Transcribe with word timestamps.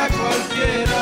vida 0.00 0.08
cualquiera. 0.08 1.00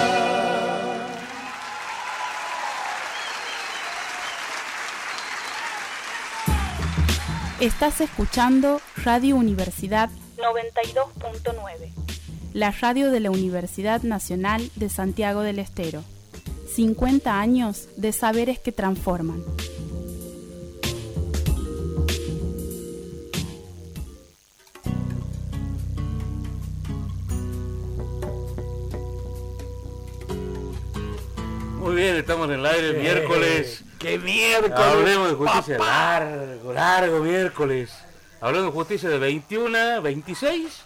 Estás 7.60 8.00
escuchando 8.00 8.80
Radio 9.02 9.36
Universidad 9.36 10.10
92.9, 10.36 11.92
la 12.54 12.70
radio 12.70 13.10
de 13.10 13.20
la 13.20 13.30
Universidad 13.30 14.02
Nacional 14.02 14.70
de 14.76 14.88
Santiago 14.88 15.40
del 15.40 15.58
Estero. 15.58 16.04
50 16.74 17.40
años 17.40 17.88
de 17.96 18.12
saberes 18.12 18.60
que 18.60 18.70
transforman. 18.70 19.42
Bien, 31.98 32.16
estamos 32.16 32.48
en 32.48 32.54
el 32.60 32.66
aire 32.66 32.88
el 32.90 32.96
miércoles. 32.98 33.82
¡Qué 33.98 34.18
miércoles! 34.18 34.78
Hablemos 34.78 35.28
de 35.30 35.34
justicia 35.34 35.78
largo, 35.78 36.72
largo 36.72 37.18
miércoles. 37.20 37.90
Hablemos 38.40 38.66
de 38.66 38.72
justicia 38.72 39.08
de 39.08 39.18
21, 39.18 40.00
26 40.02 40.82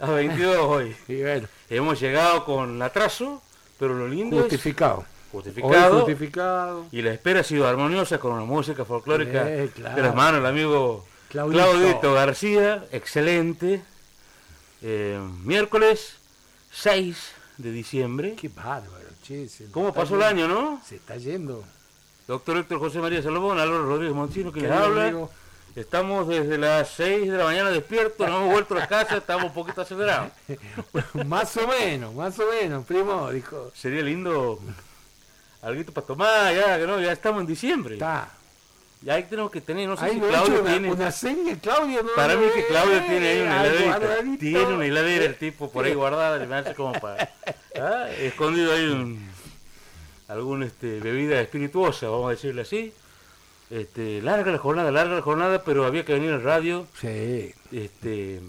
a 0.00 0.10
22 0.10 0.56
hoy. 0.60 0.96
Y 1.08 1.22
bueno, 1.22 1.48
Hemos 1.70 1.98
llegado 2.00 2.44
con 2.44 2.80
atraso, 2.82 3.42
pero 3.78 3.94
lo 3.94 4.06
lindo 4.08 4.38
justificado. 4.40 5.00
es 5.00 5.32
justificado. 5.32 5.98
Justificado. 6.00 6.86
Y 6.92 7.02
la 7.02 7.12
espera 7.12 7.40
ha 7.40 7.44
sido 7.44 7.66
armoniosa 7.68 8.18
con 8.18 8.32
una 8.32 8.44
música 8.44 8.84
folclórica 8.84 9.48
Eh, 9.48 9.70
claro. 9.74 9.96
de 9.96 10.02
las 10.02 10.14
manos 10.14 10.42
del 10.42 10.46
amigo 10.46 11.04
Claudito. 11.28 11.62
Claudito, 11.62 12.14
García, 12.14 12.84
excelente. 12.92 13.82
Eh, 14.82 15.18
miércoles 15.44 16.16
6 16.72 17.32
de 17.58 17.70
diciembre. 17.72 18.34
Qué 18.40 18.48
bárbaro, 18.48 19.05
che. 19.26 19.46
¿Cómo 19.72 19.92
pasó 19.92 20.16
el 20.16 20.22
año, 20.22 20.48
no? 20.48 20.80
Se 20.84 20.96
está 20.96 21.16
yendo. 21.16 21.64
Doctor 22.26 22.58
Héctor 22.58 22.78
José 22.78 22.98
María 22.98 23.22
Salomón, 23.22 23.58
Álvaro 23.58 23.86
Rodríguez 23.86 24.14
Montino, 24.14 24.52
que 24.52 24.60
les 24.60 24.70
habla. 24.70 25.04
amigo. 25.04 25.30
Estamos 25.74 26.26
desde 26.26 26.56
las 26.56 26.88
6 26.90 27.30
de 27.30 27.36
la 27.36 27.44
mañana 27.44 27.70
despiertos, 27.70 28.26
no 28.26 28.38
hemos 28.38 28.50
vuelto 28.50 28.74
a 28.74 28.78
la 28.78 28.88
casa, 28.88 29.18
estamos 29.18 29.44
un 29.44 29.52
poquito 29.52 29.82
acelerados. 29.82 30.32
más 31.26 31.54
o 31.58 31.68
menos, 31.68 32.14
más 32.14 32.38
o 32.38 32.44
menos, 32.50 32.86
primo, 32.86 33.30
dijo. 33.30 33.70
Sería 33.74 34.02
lindo 34.02 34.58
algo 35.60 35.92
para 35.92 36.06
tomar, 36.06 36.54
ya, 36.54 36.78
que 36.78 36.86
no, 36.86 36.98
ya 36.98 37.12
estamos 37.12 37.42
en 37.42 37.46
diciembre. 37.46 37.94
Está. 37.94 38.30
Ya 39.02 39.14
ahí 39.14 39.24
tenemos 39.24 39.50
que 39.50 39.60
tener, 39.60 39.86
no 39.86 39.96
sé 39.96 40.06
Ahí 40.06 40.14
si 40.14 40.20
Claudio 40.20 40.60
una, 40.62 40.70
tiene... 40.70 40.90
una 40.90 41.12
seña, 41.12 41.58
Claudio. 41.60 42.02
No, 42.02 42.08
Para 42.16 42.36
mí 42.36 42.46
que 42.54 42.66
Claudio 42.66 43.02
tiene 43.02 43.28
ahí 43.28 43.40
una 43.42 43.66
heladera. 43.66 44.38
Tiene 44.38 44.66
una 44.66 44.86
heladera 44.86 45.24
el 45.26 45.36
tipo 45.36 45.70
por 45.70 45.84
ahí 45.84 45.94
guardada, 45.94 46.42
y 46.42 46.46
me 46.46 46.56
hace 46.56 46.74
como 46.74 46.92
para... 46.94 47.30
¿ah? 47.80 48.10
Escondido 48.10 48.72
ahí 48.72 48.86
un, 48.86 49.28
algún 50.28 50.62
este, 50.62 51.00
bebida 51.00 51.40
espirituosa, 51.40 52.08
vamos 52.08 52.28
a 52.28 52.30
decirle 52.30 52.62
así. 52.62 52.92
Este, 53.70 54.22
larga 54.22 54.52
la 54.52 54.58
jornada, 54.58 54.90
larga 54.92 55.16
la 55.16 55.22
jornada, 55.22 55.64
pero 55.64 55.84
había 55.84 56.04
que 56.04 56.12
venir 56.12 56.30
al 56.30 56.42
radio. 56.42 56.86
Sí. 57.00 57.52
Este, 57.72 58.40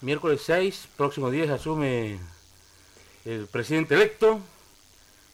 miércoles 0.00 0.42
6, 0.44 0.88
próximo 0.96 1.30
10, 1.30 1.50
asume 1.50 2.18
el 3.24 3.46
presidente 3.46 3.94
electo, 3.94 4.40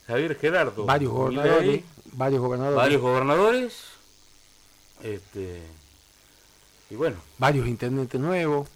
Javier 0.06 0.36
Gerardo. 0.36 0.84
Varios 0.84 1.12
gobernadores. 1.12 1.84
Varios 2.12 2.40
gobernadores. 2.40 2.76
varios 2.76 3.02
gobernadores. 3.02 3.84
Este, 5.02 5.62
y 6.90 6.96
bueno, 6.96 7.16
varios 7.38 7.66
intendentes 7.66 8.20
nuevos. 8.20 8.68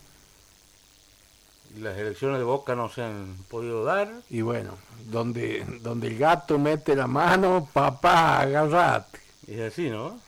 Las 1.78 1.96
elecciones 1.98 2.38
de 2.38 2.44
Boca 2.44 2.74
no 2.74 2.88
se 2.88 3.02
han 3.02 3.36
podido 3.48 3.84
dar. 3.84 4.10
Y 4.30 4.42
bueno, 4.42 4.72
donde, 5.06 5.64
donde 5.82 6.08
el 6.08 6.18
gato 6.18 6.58
mete 6.58 6.96
la 6.96 7.06
mano, 7.06 7.68
papá, 7.72 8.40
agarrate. 8.40 9.18
Es 9.46 9.72
así, 9.72 9.90
¿no? 9.90 10.18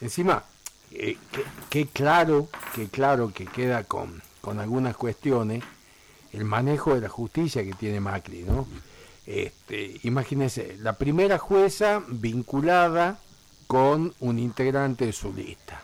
Encima, 0.00 0.44
eh, 0.90 1.16
que 1.68 1.86
claro, 1.86 2.48
que 2.74 2.88
claro 2.88 3.32
que 3.32 3.46
queda 3.46 3.84
con, 3.84 4.22
con 4.40 4.58
algunas 4.58 4.96
cuestiones 4.96 5.62
el 6.32 6.44
manejo 6.44 6.94
de 6.94 7.00
la 7.00 7.08
justicia 7.08 7.64
que 7.64 7.72
tiene 7.72 8.00
Macri, 8.00 8.42
¿no? 8.42 8.66
Este, 9.26 10.00
imagínense, 10.02 10.76
la 10.80 10.94
primera 10.94 11.38
jueza 11.38 12.02
vinculada 12.08 13.18
con 13.66 14.14
un 14.20 14.38
integrante 14.38 15.06
de 15.06 15.12
su 15.12 15.32
lista. 15.32 15.82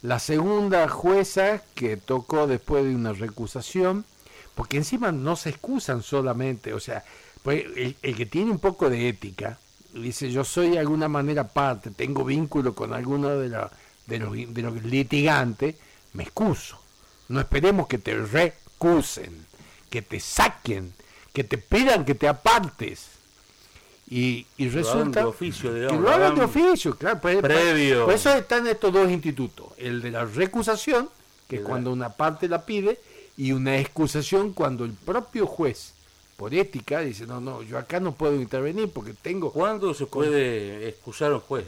La 0.00 0.18
segunda 0.18 0.88
jueza 0.88 1.62
que 1.74 1.96
tocó 1.96 2.46
después 2.46 2.84
de 2.84 2.94
una 2.94 3.12
recusación, 3.12 4.04
porque 4.58 4.76
encima 4.76 5.12
no 5.12 5.36
se 5.36 5.50
excusan 5.50 6.02
solamente, 6.02 6.74
o 6.74 6.80
sea, 6.80 7.04
pues 7.44 7.64
el, 7.76 7.94
el 8.02 8.16
que 8.16 8.26
tiene 8.26 8.50
un 8.50 8.58
poco 8.58 8.90
de 8.90 9.08
ética, 9.08 9.56
dice 9.94 10.32
yo 10.32 10.42
soy 10.42 10.70
de 10.70 10.80
alguna 10.80 11.06
manera 11.08 11.44
parte, 11.46 11.92
tengo 11.92 12.24
vínculo 12.24 12.74
con 12.74 12.92
alguno 12.92 13.28
de, 13.38 13.50
la- 13.50 13.70
de, 14.08 14.18
los, 14.18 14.32
de 14.34 14.62
los 14.62 14.82
litigantes, 14.82 15.76
me 16.12 16.24
excuso. 16.24 16.82
No 17.28 17.38
esperemos 17.38 17.86
que 17.86 17.98
te 17.98 18.16
recusen, 18.16 19.46
que 19.90 20.02
te 20.02 20.18
saquen, 20.18 20.92
que 21.32 21.44
te 21.44 21.56
pidan 21.58 22.04
que 22.04 22.16
te 22.16 22.26
apartes. 22.26 23.06
Y, 24.10 24.44
y 24.56 24.70
resulta 24.70 25.20
de 25.20 25.26
oficio, 25.26 25.70
que 25.72 25.80
digamos. 25.82 26.00
lo 26.02 26.10
hagan 26.10 26.34
de 26.34 26.40
oficio, 26.42 26.96
claro. 26.96 27.20
Por, 27.20 27.40
previo. 27.42 28.06
por 28.06 28.14
eso 28.14 28.34
están 28.34 28.66
estos 28.66 28.92
dos 28.92 29.08
institutos, 29.08 29.68
el 29.76 30.02
de 30.02 30.10
la 30.10 30.24
recusación, 30.24 31.08
que 31.46 31.56
es 31.56 31.62
cuando 31.62 31.92
una 31.92 32.08
parte 32.10 32.48
la 32.48 32.64
pide, 32.66 32.98
y 33.38 33.52
una 33.52 33.78
excusación 33.78 34.52
cuando 34.52 34.84
el 34.84 34.92
propio 34.92 35.46
juez, 35.46 35.94
por 36.36 36.52
ética, 36.52 37.00
dice, 37.00 37.26
no, 37.26 37.40
no, 37.40 37.62
yo 37.62 37.78
acá 37.78 37.98
no 38.00 38.12
puedo 38.12 38.34
intervenir 38.34 38.90
porque 38.90 39.14
tengo... 39.14 39.50
¿Cuándo 39.52 39.94
se 39.94 40.04
puede 40.06 40.86
excusar 40.88 41.32
a 41.32 41.36
un 41.36 41.40
juez? 41.40 41.64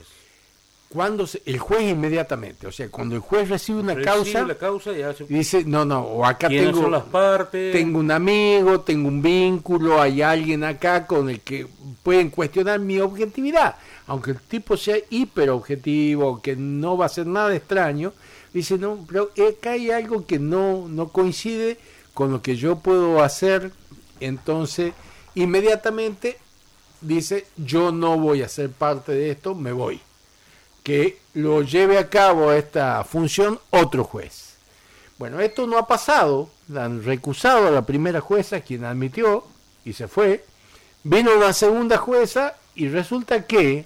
Cuando 0.88 1.24
se- 1.28 1.40
el 1.46 1.58
juez 1.60 1.82
inmediatamente, 1.88 2.66
o 2.66 2.72
sea, 2.72 2.88
cuando 2.88 3.14
el 3.14 3.20
juez 3.20 3.48
recibe 3.48 3.78
una 3.78 3.94
Recibe 3.94 4.12
causa, 4.12 4.44
la 4.44 4.54
causa 4.56 4.92
y 4.92 5.02
hace... 5.02 5.22
y 5.24 5.34
dice, 5.34 5.64
no, 5.64 5.84
no, 5.84 6.00
o 6.02 6.26
acá 6.26 6.48
¿Quiénes 6.48 6.74
tengo, 6.74 6.88
las 6.90 7.04
partes? 7.04 7.72
tengo 7.72 8.00
un 8.00 8.10
amigo, 8.10 8.80
tengo 8.80 9.06
un 9.06 9.22
vínculo, 9.22 10.02
hay 10.02 10.20
alguien 10.20 10.64
acá 10.64 11.06
con 11.06 11.30
el 11.30 11.40
que 11.42 11.68
pueden 12.02 12.30
cuestionar 12.30 12.80
mi 12.80 12.98
objetividad. 12.98 13.76
Aunque 14.08 14.32
el 14.32 14.40
tipo 14.40 14.76
sea 14.76 14.96
hiperobjetivo, 15.08 16.42
que 16.42 16.56
no 16.56 16.96
va 16.96 17.04
a 17.04 17.06
hacer 17.06 17.26
nada 17.28 17.54
extraño, 17.54 18.12
dice, 18.52 18.78
no, 18.78 19.04
pero 19.08 19.30
acá 19.48 19.72
hay 19.72 19.90
algo 19.90 20.26
que 20.26 20.38
no, 20.38 20.86
no 20.88 21.08
coincide 21.08 21.78
con 22.14 22.32
lo 22.32 22.42
que 22.42 22.56
yo 22.56 22.76
puedo 22.80 23.22
hacer, 23.22 23.72
entonces 24.20 24.92
inmediatamente 25.34 26.38
dice, 27.00 27.46
yo 27.56 27.92
no 27.92 28.18
voy 28.18 28.42
a 28.42 28.48
ser 28.48 28.70
parte 28.70 29.12
de 29.12 29.30
esto, 29.30 29.54
me 29.54 29.72
voy. 29.72 30.00
Que 30.82 31.18
lo 31.34 31.62
lleve 31.62 31.98
a 31.98 32.08
cabo 32.08 32.52
esta 32.52 33.04
función 33.04 33.58
otro 33.70 34.04
juez. 34.04 34.54
Bueno, 35.18 35.40
esto 35.40 35.66
no 35.66 35.76
ha 35.78 35.86
pasado, 35.86 36.48
han 36.74 37.04
recusado 37.04 37.68
a 37.68 37.70
la 37.70 37.82
primera 37.84 38.20
jueza, 38.20 38.60
quien 38.62 38.84
admitió 38.84 39.44
y 39.84 39.92
se 39.92 40.08
fue. 40.08 40.44
Vino 41.04 41.34
la 41.36 41.52
segunda 41.52 41.98
jueza 41.98 42.56
y 42.74 42.88
resulta 42.88 43.46
que, 43.46 43.84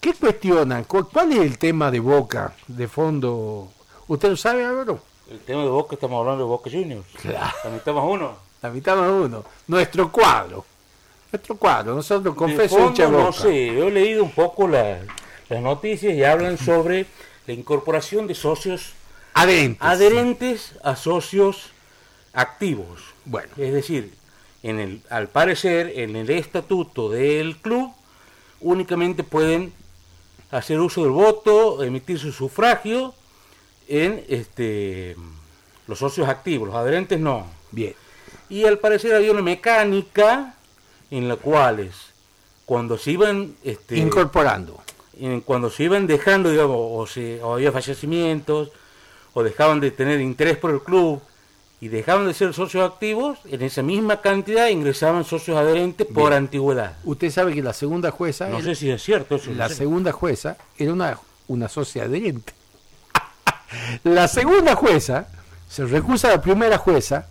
¿qué 0.00 0.14
cuestionan? 0.14 0.84
¿Cu- 0.84 1.08
¿Cuál 1.12 1.32
es 1.32 1.40
el 1.40 1.58
tema 1.58 1.90
de 1.90 2.00
Boca, 2.00 2.54
de 2.66 2.88
fondo? 2.88 3.70
¿Usted 4.10 4.30
lo 4.30 4.36
sabe, 4.36 4.64
Álvaro? 4.64 4.98
El 5.30 5.38
tema 5.38 5.62
de 5.62 5.68
Boca, 5.68 5.94
estamos 5.94 6.18
hablando 6.18 6.42
de 6.42 6.48
Boca 6.50 6.68
Juniors. 6.68 7.06
Claro. 7.22 7.54
La 7.62 7.70
mitad 7.70 7.92
más 7.94 8.04
uno. 8.04 8.36
La 8.60 8.70
mitad 8.70 8.96
más 8.96 9.08
uno. 9.08 9.44
Nuestro 9.68 10.10
cuadro. 10.10 10.64
Nuestro 11.30 11.56
cuadro. 11.56 11.94
Nosotros, 11.94 12.34
confeso, 12.34 12.90
no 13.08 13.32
sé, 13.32 13.66
yo 13.72 13.86
he 13.86 13.90
leído 13.92 14.24
un 14.24 14.32
poco 14.32 14.66
la- 14.66 14.98
las 15.48 15.62
noticias 15.62 16.12
y 16.14 16.24
hablan 16.24 16.58
sobre 16.58 17.06
la 17.46 17.52
incorporación 17.52 18.26
de 18.26 18.34
socios 18.34 18.94
Adentro. 19.34 19.86
adherentes 19.86 20.72
a 20.82 20.96
socios 20.96 21.70
activos. 22.32 23.02
Bueno. 23.24 23.52
Es 23.58 23.72
decir, 23.72 24.12
en 24.64 24.80
el, 24.80 25.02
al 25.08 25.28
parecer, 25.28 25.92
en 26.00 26.16
el 26.16 26.30
estatuto 26.30 27.10
del 27.10 27.58
club, 27.58 27.92
únicamente 28.60 29.22
pueden 29.22 29.72
hacer 30.50 30.80
uso 30.80 31.02
del 31.02 31.12
voto, 31.12 31.84
emitir 31.84 32.18
su 32.18 32.32
sufragio 32.32 33.14
en 33.90 34.24
este, 34.28 35.16
los 35.86 35.98
socios 35.98 36.28
activos, 36.28 36.68
los 36.68 36.76
adherentes 36.76 37.18
no. 37.20 37.46
Bien. 37.72 37.94
Y 38.48 38.64
al 38.64 38.78
parecer 38.78 39.14
había 39.14 39.32
una 39.32 39.42
mecánica 39.42 40.54
en 41.10 41.28
la 41.28 41.36
cual 41.36 41.90
cuando 42.64 42.96
se 42.96 43.10
iban 43.10 43.54
este, 43.64 43.96
Incorporando. 43.98 44.80
en- 45.18 45.40
cuando 45.40 45.70
se 45.70 45.82
iban 45.84 46.06
dejando, 46.06 46.50
digamos, 46.50 46.76
o, 46.78 47.06
se, 47.06 47.42
o 47.42 47.54
había 47.54 47.72
fallecimientos, 47.72 48.70
o 49.34 49.42
dejaban 49.42 49.80
de 49.80 49.90
tener 49.90 50.20
interés 50.20 50.56
por 50.56 50.70
el 50.70 50.80
club 50.80 51.20
y 51.80 51.88
dejaban 51.88 52.26
de 52.26 52.34
ser 52.34 52.52
socios 52.54 52.88
activos, 52.88 53.38
en 53.46 53.62
esa 53.62 53.82
misma 53.82 54.20
cantidad 54.20 54.68
ingresaban 54.68 55.24
socios 55.24 55.56
adherentes 55.56 56.06
por 56.06 56.32
antigüedad. 56.32 56.96
Usted 57.04 57.30
sabe 57.30 57.54
que 57.54 57.62
la 57.62 57.72
segunda 57.72 58.10
jueza, 58.12 58.48
No 58.48 58.56
era- 58.58 58.64
sé 58.66 58.74
si 58.76 58.90
es 58.90 59.02
cierto 59.02 59.36
eso. 59.36 59.50
no 59.50 59.56
la 59.56 59.68
sé. 59.68 59.74
segunda 59.76 60.12
jueza 60.12 60.56
era 60.78 60.92
una, 60.92 61.18
una 61.48 61.68
socia 61.68 62.04
adherente. 62.04 62.52
La 64.04 64.28
segunda 64.28 64.74
jueza 64.74 65.28
se 65.68 65.84
recusa 65.84 66.28
a 66.28 66.32
la 66.32 66.42
primera 66.42 66.78
jueza 66.78 67.26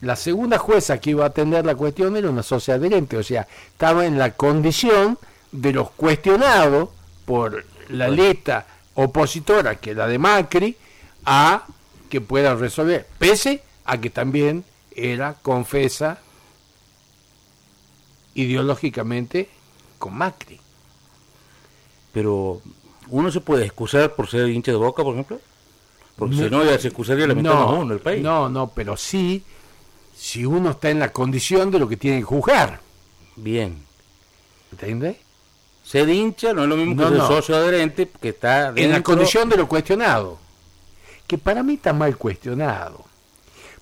la 0.00 0.16
segunda 0.16 0.58
jueza 0.58 0.98
que 0.98 1.10
iba 1.10 1.24
a 1.24 1.28
atender 1.28 1.64
la 1.64 1.74
cuestión 1.74 2.16
era 2.16 2.28
una 2.28 2.42
socia 2.42 2.74
adherente, 2.74 3.16
o 3.16 3.22
sea, 3.22 3.46
estaba 3.68 4.04
en 4.04 4.18
la 4.18 4.32
condición 4.32 5.18
de 5.52 5.72
los 5.72 5.90
cuestionados 5.90 6.90
por 7.24 7.64
la 7.88 8.08
lista 8.08 8.66
opositora, 8.94 9.76
que 9.76 9.92
es 9.92 9.96
la 9.96 10.06
de 10.06 10.18
Macri, 10.18 10.76
a 11.24 11.64
que 12.10 12.20
pueda 12.20 12.54
resolver, 12.54 13.06
pese 13.18 13.62
a 13.84 13.98
que 13.98 14.10
también 14.10 14.64
era 14.94 15.34
confesa 15.34 16.18
ideológicamente 18.34 19.48
con 19.98 20.14
Macri. 20.14 20.60
Pero, 22.12 22.60
¿uno 23.08 23.30
se 23.30 23.40
puede 23.40 23.64
excusar 23.64 24.14
por 24.14 24.28
ser 24.28 24.48
hincha 24.48 24.72
de 24.72 24.78
boca, 24.78 25.02
por 25.02 25.14
ejemplo? 25.14 25.40
Porque 26.16 26.36
si 26.36 26.50
no, 26.50 26.64
ya 26.64 26.78
se 26.78 26.88
excusaría 26.88 27.26
la 27.26 27.34
mitad 27.34 27.54
no, 27.54 27.80
uno 27.80 27.94
el 27.94 28.00
país. 28.00 28.22
No, 28.22 28.48
no, 28.48 28.68
pero 28.68 28.96
sí, 28.96 29.44
si 30.16 30.46
uno 30.46 30.70
está 30.70 30.90
en 30.90 30.98
la 30.98 31.12
condición 31.12 31.70
de 31.70 31.78
lo 31.78 31.88
que 31.88 31.96
tiene 31.96 32.18
que 32.18 32.24
juzgar. 32.24 32.80
Bien. 33.36 33.84
¿Entiendes? 34.72 35.16
Ser 35.84 36.08
hincha 36.08 36.52
no 36.52 36.64
es 36.64 36.68
lo 36.68 36.76
mismo 36.76 36.96
que 36.96 37.08
ser 37.10 37.18
socio 37.18 37.56
adherente, 37.56 38.10
que 38.20 38.30
está 38.30 38.72
En 38.74 38.90
la 38.90 39.02
condición 39.02 39.48
de 39.48 39.56
lo 39.56 39.68
cuestionado. 39.68 40.38
Que 41.26 41.38
para 41.38 41.62
mí 41.62 41.74
está 41.74 41.92
mal 41.92 42.16
cuestionado. 42.16 43.04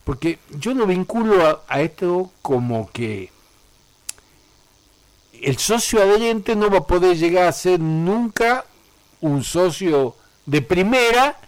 Porque 0.02 0.38
yo 0.50 0.74
lo 0.74 0.86
vinculo 0.86 1.62
a 1.66 1.80
esto 1.80 2.30
como 2.42 2.90
que 2.90 3.30
el 5.40 5.58
socio 5.58 6.02
adherente 6.02 6.56
no 6.56 6.70
va 6.70 6.78
a 6.78 6.86
poder 6.86 7.16
llegar 7.16 7.48
a 7.48 7.52
ser 7.52 7.80
nunca 7.80 8.64
un 9.20 9.42
socio 9.42 10.14
de 10.46 10.62
primera, 10.62 11.38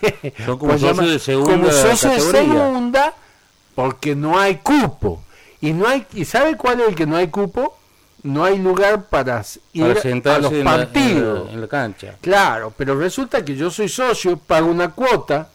como 0.46 0.78
socio 0.78 1.06
de 1.06 1.18
segunda, 1.18 3.14
porque 3.74 4.14
no 4.14 4.38
hay 4.38 4.56
cupo. 4.56 5.22
Y 5.60 5.72
no 5.72 5.86
hay 5.86 6.06
y 6.12 6.24
sabe 6.24 6.56
cuál 6.56 6.80
es 6.80 6.88
el 6.88 6.94
que 6.94 7.06
no 7.06 7.16
hay 7.16 7.28
cupo? 7.28 7.76
No 8.22 8.44
hay 8.44 8.58
lugar 8.58 9.04
para 9.08 9.44
ir 9.72 9.84
a 9.84 10.38
los 10.38 10.52
partidos. 10.64 11.50
En 11.52 11.60
la, 11.60 11.68
cancha. 11.68 12.16
Claro, 12.20 12.72
pero 12.76 12.98
resulta 12.98 13.44
que 13.44 13.54
yo 13.54 13.70
soy 13.70 13.88
socio, 13.88 14.36
pago 14.36 14.66
una 14.66 14.90
cuota, 14.90 15.48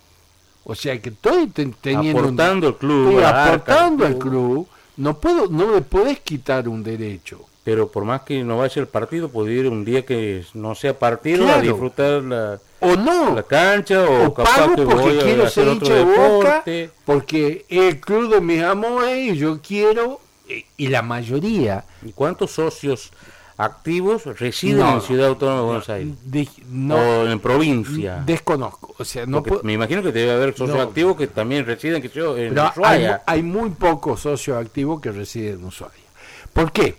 o 0.63 0.73
sea 0.73 0.99
que 1.01 1.09
estoy 1.09 1.47
teniendo 1.47 2.19
aportando 2.19 2.67
el 2.69 2.75
club, 2.77 3.09
estoy 3.09 3.23
aportando 3.23 4.05
al 4.05 4.17
club. 4.17 4.67
no 4.97 5.17
puedo, 5.17 5.47
no 5.47 5.67
me 5.67 5.81
puedes 5.81 6.19
quitar 6.21 6.67
un 6.67 6.83
derecho 6.83 7.45
pero 7.63 7.91
por 7.91 8.05
más 8.05 8.21
que 8.21 8.43
no 8.43 8.57
vaya 8.57 8.81
el 8.81 8.87
partido, 8.87 9.29
puede 9.29 9.53
ir 9.53 9.67
un 9.67 9.85
día 9.85 10.03
que 10.03 10.43
no 10.53 10.73
sea 10.73 10.97
partido 10.97 11.47
a 11.47 11.61
disfrutar 11.61 12.23
la, 12.23 12.59
o 12.79 12.95
no. 12.95 13.35
la 13.35 13.43
cancha 13.43 14.03
o, 14.03 14.27
o 14.27 14.33
capaz 14.33 14.75
que 14.75 14.81
porque 14.81 15.19
quiero 15.19 15.49
ser 15.49 15.67
hincha 15.67 15.93
de 15.93 16.03
boca, 16.03 16.63
porque 17.05 17.65
el 17.69 17.99
club 17.99 18.33
de 18.33 18.41
mis 18.41 18.63
amores 18.63 19.33
y 19.33 19.37
yo 19.37 19.59
quiero, 19.61 20.19
y 20.77 20.87
la 20.87 21.03
mayoría. 21.03 21.85
¿Y 22.03 22.13
cuántos 22.13 22.51
socios 22.51 23.11
activos 23.57 24.25
residen 24.39 24.87
en 24.87 25.01
Ciudad 25.01 25.27
Autónoma 25.27 25.59
de 25.59 25.65
Buenos 25.65 25.89
Aires? 25.89 26.15
o 26.89 27.27
en 27.27 27.39
provincia. 27.39 28.23
Desconozco. 28.25 28.95
O 28.97 29.05
sea, 29.05 29.27
no 29.27 29.43
me 29.61 29.73
imagino 29.73 30.01
que 30.01 30.11
debe 30.11 30.31
haber 30.31 30.57
socios 30.57 30.79
activos 30.79 31.15
que 31.15 31.27
también 31.27 31.63
residen 31.67 32.01
que 32.01 32.09
yo, 32.09 32.35
en 32.35 32.57
Ushuaia. 32.57 33.21
Hay, 33.27 33.37
hay 33.37 33.43
muy 33.43 33.69
pocos 33.69 34.21
socios 34.21 34.57
activos 34.57 34.99
que 34.99 35.11
residen 35.11 35.59
en 35.59 35.65
Ushuaia. 35.65 35.93
¿Por 36.53 36.71
qué? 36.71 36.95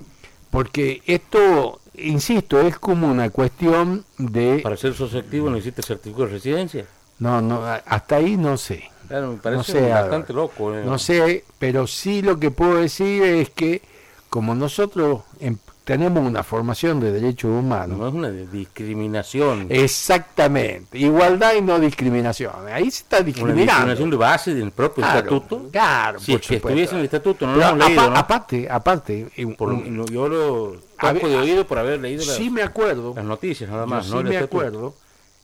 Porque 0.53 1.01
esto, 1.07 1.81
insisto, 1.95 2.61
es 2.61 2.79
como 2.79 3.11
una 3.11 3.31
cuestión 3.31 4.05
de... 4.19 4.61
Para 4.63 4.77
ser 4.77 4.93
socioactivo 4.93 5.49
necesita 5.49 5.81
certificado 5.81 6.27
de 6.27 6.33
residencia. 6.35 6.87
No, 7.21 7.41
no, 7.41 7.65
hasta 7.65 8.17
ahí 8.17 8.37
no 8.37 8.59
sé. 8.59 8.91
Claro, 9.09 9.33
me 9.33 9.39
parece 9.39 9.89
bastante 9.89 10.35
loco. 10.35 10.77
Eh. 10.77 10.83
No 10.85 10.99
sé, 10.99 11.45
pero 11.59 11.87
sí 11.87 12.21
lo 12.21 12.39
que 12.39 12.51
puedo 12.51 12.75
decir 12.75 13.23
es 13.23 13.49
que 13.49 13.81
como 14.29 14.55
nosotros 14.55 15.23
em, 15.41 15.57
tenemos 15.85 16.25
una 16.25 16.43
formación 16.43 17.01
de 17.01 17.11
derechos 17.11 17.51
humanos. 17.51 17.99
No 17.99 18.09
es 18.09 18.15
una 18.15 18.31
discriminación. 18.31 19.67
Exactamente. 19.69 20.97
Igualdad 20.99 21.55
y 21.55 21.61
no 21.61 21.79
discriminación. 21.81 22.69
Ahí 22.69 22.91
se 22.91 23.03
está 23.03 23.21
discriminando. 23.23 23.63
Una 23.63 23.73
discriminación 23.73 24.11
de 24.11 24.17
base 24.17 24.55
del 24.55 24.71
propio 24.71 25.05
estatuto. 25.05 25.69
Claro, 25.71 26.21
si 26.21 26.35
es 26.35 26.47
que 26.47 26.57
estuviese 26.57 26.93
en 26.93 27.01
el 27.01 27.05
estatuto, 27.07 27.47
no 27.47 27.57
lo 27.57 27.63
hemos 27.63 27.89
leído. 27.89 28.11
¿no? 28.11 28.17
Aparte, 28.17 28.69
aparte. 28.71 29.29
yo 29.37 30.29
lo 30.29 30.77
toco 31.01 31.29
de 31.29 31.37
oído 31.37 31.67
por 31.67 31.79
haber 31.79 32.01
leído 32.01 32.23
sí 32.23 32.49
me 32.49 32.63
acuerdo, 32.63 33.13
las 33.17 33.25
noticias, 33.25 33.69
nada 33.69 33.87
más. 33.87 34.07
sí 34.07 34.15
me 34.17 34.39
acuerdo. 34.39 34.95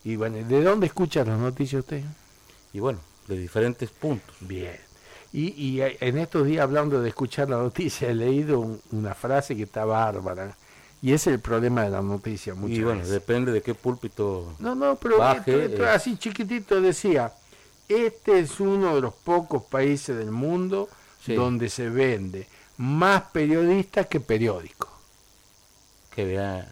Y 0.04 0.16
bueno, 0.16 0.36
¿de 0.36 0.62
dónde 0.62 0.86
escucha 0.86 1.24
las 1.24 1.38
noticias 1.38 1.80
usted? 1.80 2.02
Y 2.72 2.78
bueno, 2.78 3.00
de 3.26 3.36
diferentes 3.36 3.90
puntos. 3.90 4.36
Bien. 4.40 4.87
Y, 5.32 5.80
en 5.82 6.18
estos 6.18 6.46
días, 6.46 6.62
hablando 6.62 7.02
de 7.02 7.10
escuchar 7.10 7.50
la 7.50 7.58
noticia, 7.58 8.08
he 8.08 8.14
leído 8.14 8.78
una 8.92 9.14
frase 9.14 9.54
que 9.54 9.64
está 9.64 9.84
bárbara. 9.84 10.56
Y 11.02 11.12
es 11.12 11.26
el 11.26 11.38
problema 11.38 11.82
de 11.82 11.90
la 11.90 12.02
noticia. 12.02 12.54
y 12.66 12.82
bueno, 12.82 13.06
depende 13.06 13.52
de 13.52 13.62
qué 13.62 13.74
púlpito. 13.74 14.54
No, 14.58 14.74
no, 14.74 14.96
pero 14.96 15.18
eh. 15.46 15.88
así 15.88 16.16
chiquitito 16.16 16.80
decía: 16.80 17.32
Este 17.88 18.40
es 18.40 18.58
uno 18.58 18.96
de 18.96 19.02
los 19.02 19.14
pocos 19.14 19.62
países 19.64 20.16
del 20.16 20.32
mundo 20.32 20.88
donde 21.26 21.68
se 21.68 21.88
vende 21.88 22.48
más 22.78 23.22
periodistas 23.32 24.06
que 24.06 24.18
periódicos. 24.18 24.88
Que 26.14 26.24
vea. 26.24 26.68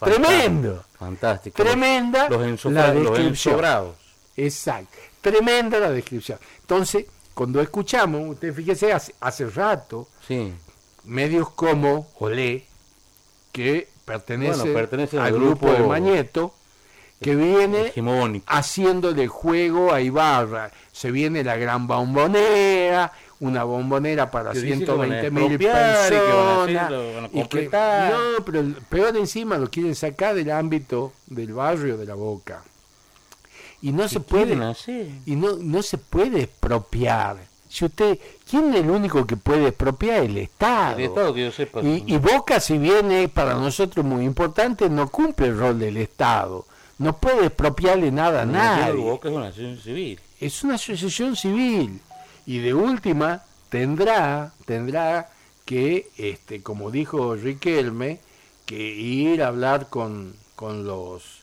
Tremendo. 0.00 0.84
Fantástico. 0.98 1.62
Tremenda 1.62 2.28
los, 2.28 2.64
la 2.66 2.92
descripción. 2.92 3.94
Exacto. 4.36 4.98
Tremenda 5.20 5.78
la 5.78 5.90
descripción. 5.90 6.38
Entonces, 6.60 7.06
cuando 7.38 7.60
escuchamos, 7.60 8.30
usted 8.30 8.52
fíjese, 8.52 8.92
hace, 8.92 9.14
hace 9.20 9.48
rato, 9.48 10.08
medios 11.04 11.50
como 11.50 12.08
Olé, 12.18 12.66
que 13.52 13.86
pertenece, 14.04 15.20
al 15.20 15.34
grupo, 15.34 15.72
de 15.72 15.78
Mañeto, 15.84 16.52
que 17.22 17.36
viene 17.36 17.92
haciendo 18.46 19.14
de 19.14 19.28
juego 19.28 19.92
a 19.92 20.00
Ibarra. 20.00 20.72
Se 20.90 21.12
viene 21.12 21.44
la 21.44 21.56
gran 21.56 21.86
bombonera, 21.86 23.12
una 23.38 23.62
bombonera 23.62 24.32
para 24.32 24.52
120 24.52 25.30
mil 25.30 25.58
personas. 25.58 26.90
no, 26.90 28.44
pero 28.44 28.64
peor 28.88 29.16
encima 29.16 29.58
lo 29.58 29.70
quieren 29.70 29.94
sacar 29.94 30.34
del 30.34 30.50
ámbito 30.50 31.12
del 31.28 31.52
barrio 31.52 31.96
de 31.98 32.04
la 32.04 32.14
Boca 32.14 32.64
y 33.80 33.92
no 33.92 34.08
se 34.08 34.20
puede 34.20 34.54
y 35.26 35.36
no 35.36 35.56
no 35.56 35.82
se 35.82 35.98
puede 35.98 36.42
expropiar. 36.42 37.36
Si 37.68 37.84
usted 37.84 38.18
quién 38.48 38.72
es 38.72 38.80
el 38.80 38.90
único 38.90 39.26
que 39.26 39.36
puede 39.36 39.68
expropiar 39.68 40.22
el 40.22 40.38
estado, 40.38 40.98
Y, 42.06 42.16
Boca 42.16 42.60
si 42.60 42.78
bien 42.78 43.12
es 43.12 43.30
para 43.30 43.54
nosotros 43.54 44.04
muy 44.04 44.24
importante 44.24 44.88
no 44.88 45.08
cumple 45.08 45.48
el 45.48 45.58
rol 45.58 45.78
del 45.78 45.98
estado. 45.98 46.66
No 46.98 47.16
puede 47.16 47.46
expropiarle 47.46 48.10
nada 48.10 48.42
a 48.42 48.46
nadie. 48.46 49.00
Boca 49.00 49.28
es 49.28 49.34
una 49.34 49.48
asociación 49.48 49.78
civil. 49.78 50.20
Es 50.40 50.64
una 50.64 50.74
asociación 50.74 51.36
civil. 51.36 52.00
Y 52.46 52.58
de 52.58 52.74
última 52.74 53.42
tendrá 53.68 54.52
tendrá 54.64 55.30
que 55.64 56.08
este 56.16 56.62
como 56.62 56.90
dijo 56.90 57.36
Riquelme 57.36 58.20
que 58.64 58.78
ir 58.78 59.42
a 59.42 59.48
hablar 59.48 59.88
con 59.90 60.34
con 60.56 60.86
los 60.86 61.42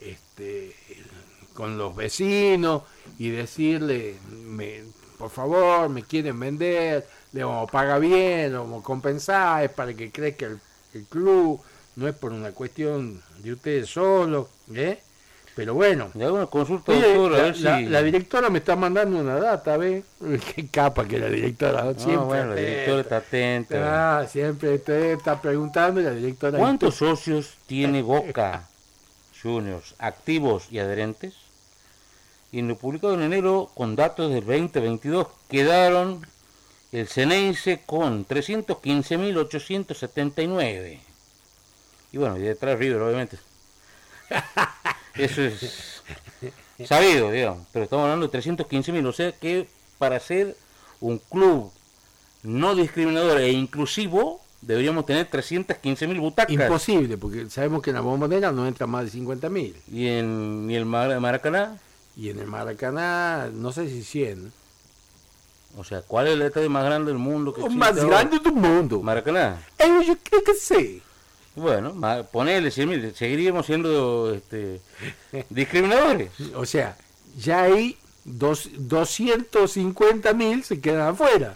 este 0.00 0.74
con 1.60 1.76
los 1.76 1.94
vecinos 1.94 2.84
y 3.18 3.28
decirle, 3.28 4.16
me, 4.46 4.82
por 5.18 5.28
favor, 5.28 5.90
me 5.90 6.02
quieren 6.04 6.40
vender, 6.40 7.06
le 7.32 7.44
vamos 7.44 7.68
a 7.68 7.70
pagar 7.70 8.00
bien, 8.00 8.52
le 8.52 8.56
vamos 8.56 8.82
a 8.82 8.86
compensar, 8.86 9.62
es 9.62 9.70
para 9.70 9.92
que 9.92 10.10
crezca 10.10 10.46
el, 10.46 10.58
el 10.94 11.04
club, 11.04 11.60
no 11.96 12.08
es 12.08 12.14
por 12.14 12.32
una 12.32 12.52
cuestión 12.52 13.20
de 13.42 13.52
ustedes 13.52 13.90
solos, 13.90 14.46
¿eh? 14.74 15.02
Pero 15.54 15.74
bueno. 15.74 16.10
una 16.14 16.46
consulta, 16.46 16.94
la, 16.94 18.02
directora 18.02 18.48
me 18.48 18.60
está 18.60 18.74
mandando 18.74 19.18
una 19.18 19.34
data, 19.34 19.76
¿ves? 19.76 20.02
Qué 20.56 20.66
capa 20.68 21.06
que 21.06 21.18
la 21.18 21.28
directora. 21.28 21.92
Siempre 21.92 22.16
bueno, 22.16 22.54
la 22.54 22.60
directora 22.60 23.00
está 23.02 23.16
atenta. 23.18 24.20
Ah, 24.20 24.26
siempre 24.26 24.76
está 24.76 25.42
preguntando 25.42 26.00
y 26.00 26.04
la 26.04 26.12
directora. 26.12 26.58
¿Cuántos 26.58 26.94
socios 26.94 27.58
tiene 27.66 28.00
Boca 28.00 28.66
Juniors 29.42 29.94
activos 29.98 30.68
y 30.70 30.78
adherentes? 30.78 31.34
Y 32.52 32.58
en 32.58 32.68
lo 32.68 32.76
publicado 32.76 33.14
en 33.14 33.22
enero 33.22 33.70
con 33.74 33.96
datos 33.96 34.30
del 34.30 34.44
2022 34.44 35.28
quedaron 35.48 36.26
el 36.92 37.06
Ceneice 37.06 37.80
con 37.86 38.26
315.879. 38.26 40.98
Y 42.12 42.18
bueno, 42.18 42.36
y 42.36 42.42
detrás 42.42 42.76
River, 42.78 43.00
obviamente. 43.02 43.38
Eso 45.14 45.42
es 45.42 46.02
sabido, 46.84 47.30
digamos. 47.30 47.66
Pero 47.72 47.84
estamos 47.84 48.02
hablando 48.04 48.26
de 48.26 48.38
315.000. 48.38 49.06
O 49.06 49.12
sea 49.12 49.30
que 49.32 49.68
para 49.98 50.18
ser 50.18 50.56
un 51.00 51.18
club 51.18 51.70
no 52.42 52.74
discriminador 52.74 53.38
e 53.40 53.52
inclusivo, 53.52 54.40
deberíamos 54.60 55.06
tener 55.06 55.30
315.000 55.30 56.18
butacas. 56.18 56.52
Imposible, 56.52 57.16
porque 57.18 57.48
sabemos 57.50 57.82
que 57.82 57.90
en 57.90 57.96
la 57.96 58.00
bombonera 58.00 58.50
no 58.50 58.66
entra 58.66 58.88
más 58.88 59.04
de 59.04 59.12
50.000. 59.18 59.74
¿Y 59.92 60.08
en, 60.08 60.66
¿Y 60.68 60.74
el 60.74 60.86
Maracaná? 60.86 61.78
Y 62.16 62.30
en 62.30 62.38
el 62.38 62.46
Maracaná, 62.46 63.48
no 63.52 63.72
sé 63.72 63.88
si 63.88 64.02
100. 64.02 64.52
O 65.78 65.84
sea, 65.84 66.02
¿cuál 66.02 66.26
es 66.26 66.32
el 66.34 66.42
estadio 66.42 66.68
más 66.68 66.84
grande 66.84 67.12
del 67.12 67.18
mundo? 67.18 67.54
Que 67.54 67.68
más 67.70 67.96
ahora? 67.96 68.08
grande 68.22 68.38
do 68.40 68.52
mundo. 68.52 69.00
Maracaná. 69.02 69.60
Eh, 69.78 70.04
yo 70.06 70.16
creo 70.22 70.42
que 70.44 70.54
sí. 70.54 71.02
Bueno, 71.54 71.94
ponele, 72.32 72.70
seguiríamos 72.70 73.66
siendo 73.66 74.32
este, 74.34 74.80
discriminadores. 75.48 76.30
O 76.54 76.66
sea, 76.66 76.96
ya 77.38 77.62
hay 77.62 77.96
dos, 78.24 78.68
250 78.76 80.32
mil 80.34 80.64
se 80.64 80.80
quedan 80.80 81.08
afuera. 81.08 81.54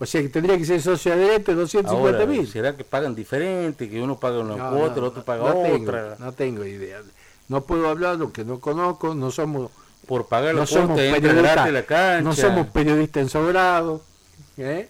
O 0.00 0.06
sea 0.06 0.20
que 0.20 0.28
tendría 0.28 0.58
que 0.58 0.64
ser 0.64 0.82
socio 0.82 1.12
adherente 1.12 1.54
250 1.54 2.18
Ahora, 2.18 2.26
mil. 2.26 2.48
¿será 2.48 2.76
que 2.76 2.82
pagan 2.82 3.14
diferente? 3.14 3.88
Que 3.88 4.02
uno 4.02 4.18
paga 4.18 4.40
una 4.40 4.56
No, 4.56 4.70
cuota, 4.76 4.94
no, 4.96 4.98
el 4.98 5.04
otro 5.04 5.24
paga 5.24 5.54
no 5.54 5.62
tengo, 5.62 5.82
otra. 5.84 6.16
no 6.18 6.32
tengo 6.32 6.64
idea. 6.64 7.00
No 7.48 7.62
puedo 7.64 7.88
hablar 7.88 8.16
lo 8.16 8.32
que 8.32 8.44
no 8.44 8.58
conozco, 8.58 9.14
no 9.14 9.30
somos, 9.30 9.70
Por 10.06 10.26
pagar 10.26 10.54
no 10.54 10.60
la 10.60 10.66
somos 10.66 10.96
gratis 10.98 11.14
a 11.30 11.32
la 11.32 11.42
periodistas, 11.42 11.84
cancha. 11.84 12.20
no 12.22 12.34
somos 12.34 12.66
periodistas 12.68 13.22
ensobrados. 13.22 14.02
¿eh? 14.56 14.88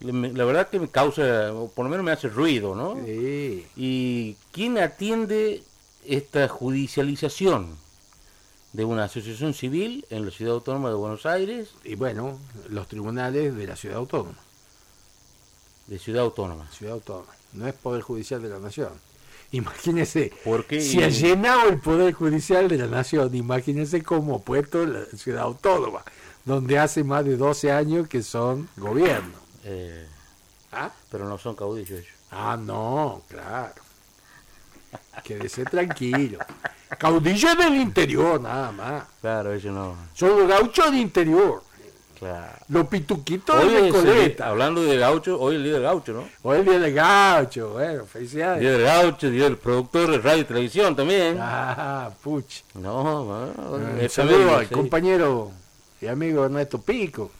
Me- 0.00 0.32
La 0.32 0.44
verdad 0.44 0.68
que 0.68 0.78
me 0.78 0.88
causa, 0.88 1.52
o 1.52 1.68
por 1.70 1.84
lo 1.84 1.90
menos 1.90 2.04
me 2.04 2.12
hace 2.12 2.28
ruido, 2.28 2.74
¿no? 2.74 2.96
Sí. 3.04 3.66
¿Y 3.76 4.36
quién 4.52 4.78
atiende 4.78 5.62
esta 6.04 6.48
judicialización 6.48 7.76
de 8.72 8.84
una 8.84 9.04
asociación 9.04 9.54
civil 9.54 10.04
en 10.10 10.26
la 10.26 10.30
Ciudad 10.30 10.54
Autónoma 10.54 10.90
de 10.90 10.94
Buenos 10.96 11.24
Aires, 11.24 11.70
Y 11.82 11.94
bueno, 11.94 12.38
los 12.68 12.86
tribunales 12.88 13.56
de 13.56 13.66
la 13.66 13.74
ciudad 13.76 13.96
autónoma. 13.98 14.36
de 15.86 15.98
Ciudad 15.98 16.24
Autónoma? 16.24 16.68
Ciudad 16.72 16.94
autónoma. 16.94 17.32
No 17.54 17.66
es 17.66 17.74
Poder 17.74 18.02
Judicial 18.02 18.42
de 18.42 18.48
la 18.50 18.58
Nación. 18.58 18.90
Imagínese, 19.52 20.32
Porque 20.44 20.80
si 20.80 21.02
ha 21.02 21.08
llenado 21.08 21.68
el 21.68 21.78
Poder 21.78 22.12
Judicial 22.12 22.68
de 22.68 22.78
la 22.78 22.86
Nación, 22.86 23.34
imagínese 23.34 24.02
cómo 24.02 24.36
ha 24.36 24.38
puesto 24.40 24.84
la 24.84 25.04
ciudad 25.16 25.42
autónoma, 25.44 26.02
donde 26.44 26.78
hace 26.78 27.04
más 27.04 27.24
de 27.24 27.36
12 27.36 27.70
años 27.72 28.08
que 28.08 28.22
son 28.22 28.68
gobierno. 28.76 29.34
eh, 29.64 30.06
¿Ah? 30.72 30.90
pero 31.10 31.28
no 31.28 31.38
son 31.38 31.54
caudillos 31.54 32.00
ellos. 32.00 32.12
Ah, 32.30 32.58
no, 32.60 33.22
claro. 33.28 33.82
Quédese 35.24 35.64
tranquilo. 35.64 36.38
Caudillo 36.98 37.54
del 37.56 37.74
interior, 37.76 38.40
nada 38.40 38.70
más. 38.72 39.04
Claro, 39.20 39.52
ellos 39.54 39.74
no. 39.74 39.96
Son 40.14 40.38
los 40.38 40.48
gauchos 40.48 40.86
del 40.86 41.00
interior. 41.00 41.62
Claro. 42.18 42.52
Los 42.68 42.86
pituquitos 42.88 43.54
Hoy 43.62 43.68
de 43.68 43.78
el- 43.88 43.92
Recoleta. 43.92 44.48
hablando 44.48 44.82
de 44.82 44.96
gaucho, 44.96 45.38
hoy 45.38 45.56
el 45.56 45.64
día 45.64 45.74
del 45.74 45.82
gaucho, 45.82 46.12
¿no? 46.14 46.24
Hoy 46.42 46.58
el 46.66 46.94
gaucho. 46.94 47.70
Bueno, 47.70 48.04
felicidades. 48.06 48.60
Día 48.60 48.70
del 48.72 48.82
gaucho, 48.82 49.30
día 49.30 49.44
del 49.44 49.58
productor 49.58 50.10
de 50.10 50.18
radio 50.18 50.40
y 50.40 50.44
televisión 50.44 50.96
también. 50.96 51.36
Ah, 51.40 52.10
puch. 52.22 52.62
No, 52.74 53.24
bueno, 53.24 53.98
es 54.00 54.12
saludo 54.12 54.56
al 54.56 54.66
sí. 54.66 54.74
compañero 54.74 55.50
y 56.00 56.06
amigo 56.06 56.44
Ernesto 56.46 56.80
Pico. 56.80 57.30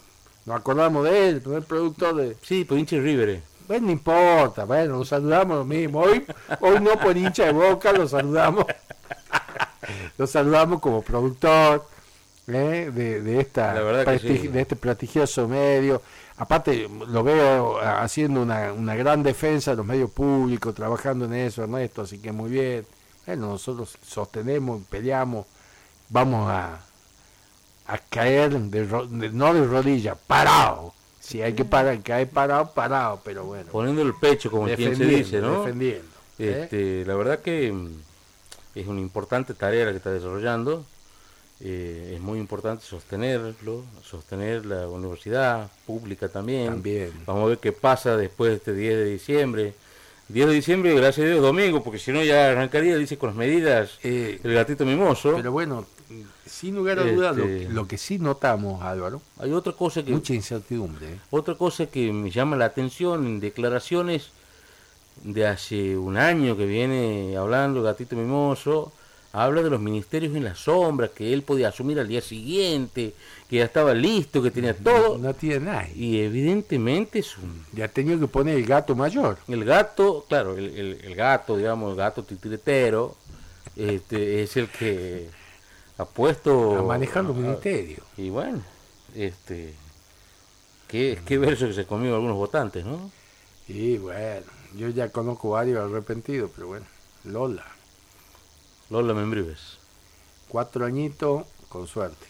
Nos 0.45 0.57
acordamos 0.61 1.05
de 1.05 1.29
él, 1.29 1.41
primer 1.41 1.63
productor 1.65 2.15
de... 2.17 2.37
Sí, 2.43 2.65
por 2.65 2.79
hincha 2.79 2.97
de 2.97 3.03
River. 3.03 3.29
eh. 3.31 3.43
Bueno, 3.67 3.87
no 3.87 3.93
importa, 3.93 4.65
bueno, 4.65 4.99
lo 4.99 5.05
saludamos 5.05 5.57
lo 5.59 5.65
mismo. 5.65 6.01
Hoy, 6.03 6.25
hoy 6.61 6.79
no 6.81 6.93
por 7.01 7.17
hincha 7.17 7.47
de 7.47 7.53
boca, 7.53 7.93
lo 7.93 8.07
saludamos. 8.07 8.65
Lo 10.19 10.27
saludamos 10.27 10.81
como 10.81 11.03
productor 11.03 11.87
¿eh? 12.49 12.91
de, 12.93 13.21
de, 13.23 13.41
esta 13.41 13.75
sí. 14.19 14.49
de 14.49 14.61
este 14.61 14.77
prestigioso 14.77 15.49
medio. 15.49 16.03
Aparte, 16.39 16.89
lo 17.09 17.23
veo 17.23 17.79
ah, 17.79 18.03
haciendo 18.03 18.43
una, 18.43 18.73
una 18.73 18.95
gran 18.95 19.23
defensa 19.23 19.71
de 19.73 19.79
los 19.79 19.87
medios 19.87 20.11
públicos, 20.11 20.75
trabajando 20.75 21.25
en 21.25 21.35
eso, 21.35 21.63
Ernesto, 21.63 22.03
así 22.03 22.19
que 22.19 22.33
muy 22.33 22.51
bien. 22.51 22.87
Bueno, 23.27 23.49
nosotros 23.49 23.97
sostenemos, 24.07 24.83
peleamos, 24.89 25.47
vamos 26.11 26.49
a, 26.51 26.79
a 27.87 27.99
caer, 28.11 28.59
de 28.59 28.87
de- 28.87 29.31
no 29.31 29.55
de 29.55 29.65
rodillas, 29.67 30.17
parado. 30.27 30.93
Si 31.21 31.43
hay 31.43 31.55
que 31.55 31.65
parar, 31.65 32.01
caer 32.03 32.29
parado, 32.29 32.71
parado, 32.73 33.21
pero 33.25 33.45
bueno. 33.45 33.69
Poniendo 33.73 34.03
el 34.03 34.15
pecho, 34.15 34.49
como 34.51 34.67
quien 34.67 34.95
se 34.97 35.05
dice, 35.07 35.41
¿no? 35.41 35.63
defendiendo. 35.63 36.07
¿eh? 36.39 36.61
Este, 36.63 37.05
la 37.05 37.17
verdad 37.17 37.41
que 37.41 37.73
mm, 37.73 37.91
es 38.77 38.87
una 38.87 39.01
importante 39.01 39.55
tarea 39.55 39.87
la 39.87 39.91
que 39.91 39.97
está 39.97 40.13
desarrollando. 40.13 40.85
Eh, 41.61 42.13
es 42.15 42.21
muy 42.21 42.39
importante 42.39 42.85
sostenerlo, 42.85 43.83
sostener 44.05 44.67
la 44.67 44.89
universidad 44.89 45.71
pública 45.87 46.29
también. 46.29 46.67
También. 46.67 47.13
Vamos 47.27 47.45
a 47.45 47.47
ver 47.49 47.59
qué 47.59 47.73
pasa 47.73 48.17
después 48.17 48.51
de 48.51 48.57
este 48.57 48.73
10 48.75 48.95
de 48.97 49.05
diciembre. 49.07 49.75
10 50.29 50.49
de 50.49 50.55
diciembre, 50.55 50.95
gracias 50.95 51.25
a 51.25 51.31
Dios, 51.31 51.41
domingo, 51.41 51.83
porque 51.83 51.99
si 51.99 52.13
no 52.13 52.23
ya 52.23 52.51
arrancaría, 52.51 52.97
dice, 52.99 53.17
con 53.17 53.29
las 53.31 53.37
medidas 53.37 53.99
Eh, 54.03 54.41
el 54.43 54.55
gatito 54.55 54.85
mimoso. 54.85 55.35
Pero 55.37 55.53
bueno, 55.53 55.87
sin 56.45 56.75
lugar 56.75 56.99
a 56.99 57.05
dudas, 57.05 57.37
lo, 57.37 57.45
Este- 57.45 57.73
lo 57.73 57.87
que 57.89 57.97
sí 57.97 58.19
notamos, 58.19 58.83
Álvaro, 58.83 59.23
Hay 59.39 59.53
otra 59.53 59.73
cosa 59.73 60.05
que 60.05 60.11
mucha 60.13 60.35
incertidumbre. 60.35 61.07
¿eh? 61.07 61.19
Otra 61.31 61.55
cosa 61.55 61.87
que 61.87 62.13
me 62.13 62.31
llama 62.31 62.57
la 62.57 62.67
atención 62.67 63.25
en 63.27 63.41
declaraciones 63.41 64.31
de 65.23 65.47
hace 65.47 65.97
un 65.97 66.17
año 66.19 66.57
que 66.57 66.67
viene 66.67 67.37
hablando 67.37 67.79
el 67.81 67.85
gatito 67.87 68.15
mimoso, 68.17 68.93
habla 69.45 69.63
de 69.63 69.71
los 69.71 69.81
ministerios 69.81 70.35
en 70.35 70.45
la 70.45 70.55
sombra, 70.55 71.09
que 71.09 71.33
él 71.33 71.43
podía 71.43 71.69
asumir 71.69 72.01
al 72.01 72.09
día 72.09 72.21
siguiente, 72.23 73.15
que 73.51 73.57
ya 73.57 73.65
estaba 73.65 73.93
listo, 73.95 74.43
que 74.43 74.51
tenía 74.51 74.75
todo. 74.75 75.19
No 75.19 75.35
tiene 75.35 75.61
nada. 75.67 75.89
Y 75.95 76.21
evidentemente 76.21 77.19
es 77.19 77.37
un... 77.39 77.65
Ya 77.73 77.89
tenido 77.89 78.19
que 78.19 78.29
poner 78.29 78.57
el 78.57 78.67
gato 78.67 78.95
mayor. 78.95 79.39
El 79.49 79.65
gato, 79.65 80.25
claro, 80.29 80.57
el, 80.57 80.67
el- 80.77 81.01
el 81.05 81.15
gato, 81.15 81.57
digamos, 81.57 81.91
el 81.91 81.97
gato 81.97 82.23
titiretero, 82.25 83.15
este, 83.77 84.43
es 84.43 84.57
el 84.57 84.69
que 84.69 85.29
ha 85.99 86.05
puesto... 86.07 86.79
A 86.79 86.83
manejar 86.83 87.25
los 87.25 87.37
ministerios. 87.37 88.03
y 88.17 88.31
bueno, 88.31 88.63
este... 89.15 89.75
Qué, 90.89 91.19
qué 91.27 91.37
verso 91.37 91.67
que 91.67 91.73
se 91.75 91.85
comió 91.85 92.15
algunos 92.15 92.37
votantes, 92.37 92.85
¿no? 92.87 93.11
Y 93.69 93.99
bueno, 93.99 94.47
yo 94.77 94.89
ya 94.91 95.09
conozco 95.11 95.51
varios 95.51 95.81
arrepentidos, 95.91 96.51
pero 96.55 96.69
bueno, 96.69 96.87
Lola, 97.25 97.65
Lola 98.91 99.15
Membrives. 99.15 99.79
cuatro 100.49 100.85
añitos 100.85 101.45
con 101.69 101.87
suerte. 101.87 102.27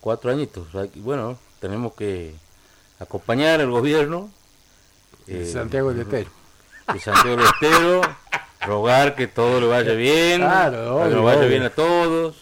cuatro 0.00 0.30
añitos. 0.30 0.68
Bueno, 0.96 1.38
tenemos 1.60 1.94
que 1.94 2.34
acompañar 2.98 3.60
al 3.60 3.70
gobierno 3.70 4.30
de 5.26 5.42
eh, 5.42 5.46
Santiago 5.52 5.90
del 5.92 6.02
Estero. 6.02 6.30
de 6.92 7.00
Santiago 7.00 7.36
del 7.36 7.46
Estero, 7.46 8.00
rogar 8.66 9.14
que 9.16 9.26
todo 9.26 9.60
le 9.60 9.66
vaya 9.68 9.92
bien, 9.94 10.40
Claro, 10.42 11.02
que 11.04 11.14
nos 11.14 11.24
vaya 11.24 11.38
obvio. 11.40 11.48
bien 11.48 11.62
a 11.62 11.70
todos. 11.70 12.36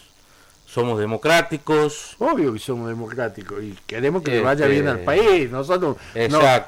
Somos 0.71 0.99
democráticos. 0.99 2.15
Obvio 2.19 2.53
que 2.53 2.59
somos 2.59 2.89
democráticos 2.89 3.63
y 3.63 3.75
queremos 3.87 4.21
que 4.21 4.29
le 4.31 4.37
Este, 4.37 4.45
vaya 4.45 4.67
bien 4.67 4.87
al 4.87 4.99
país. 4.99 5.49
Nosotros 5.49 5.97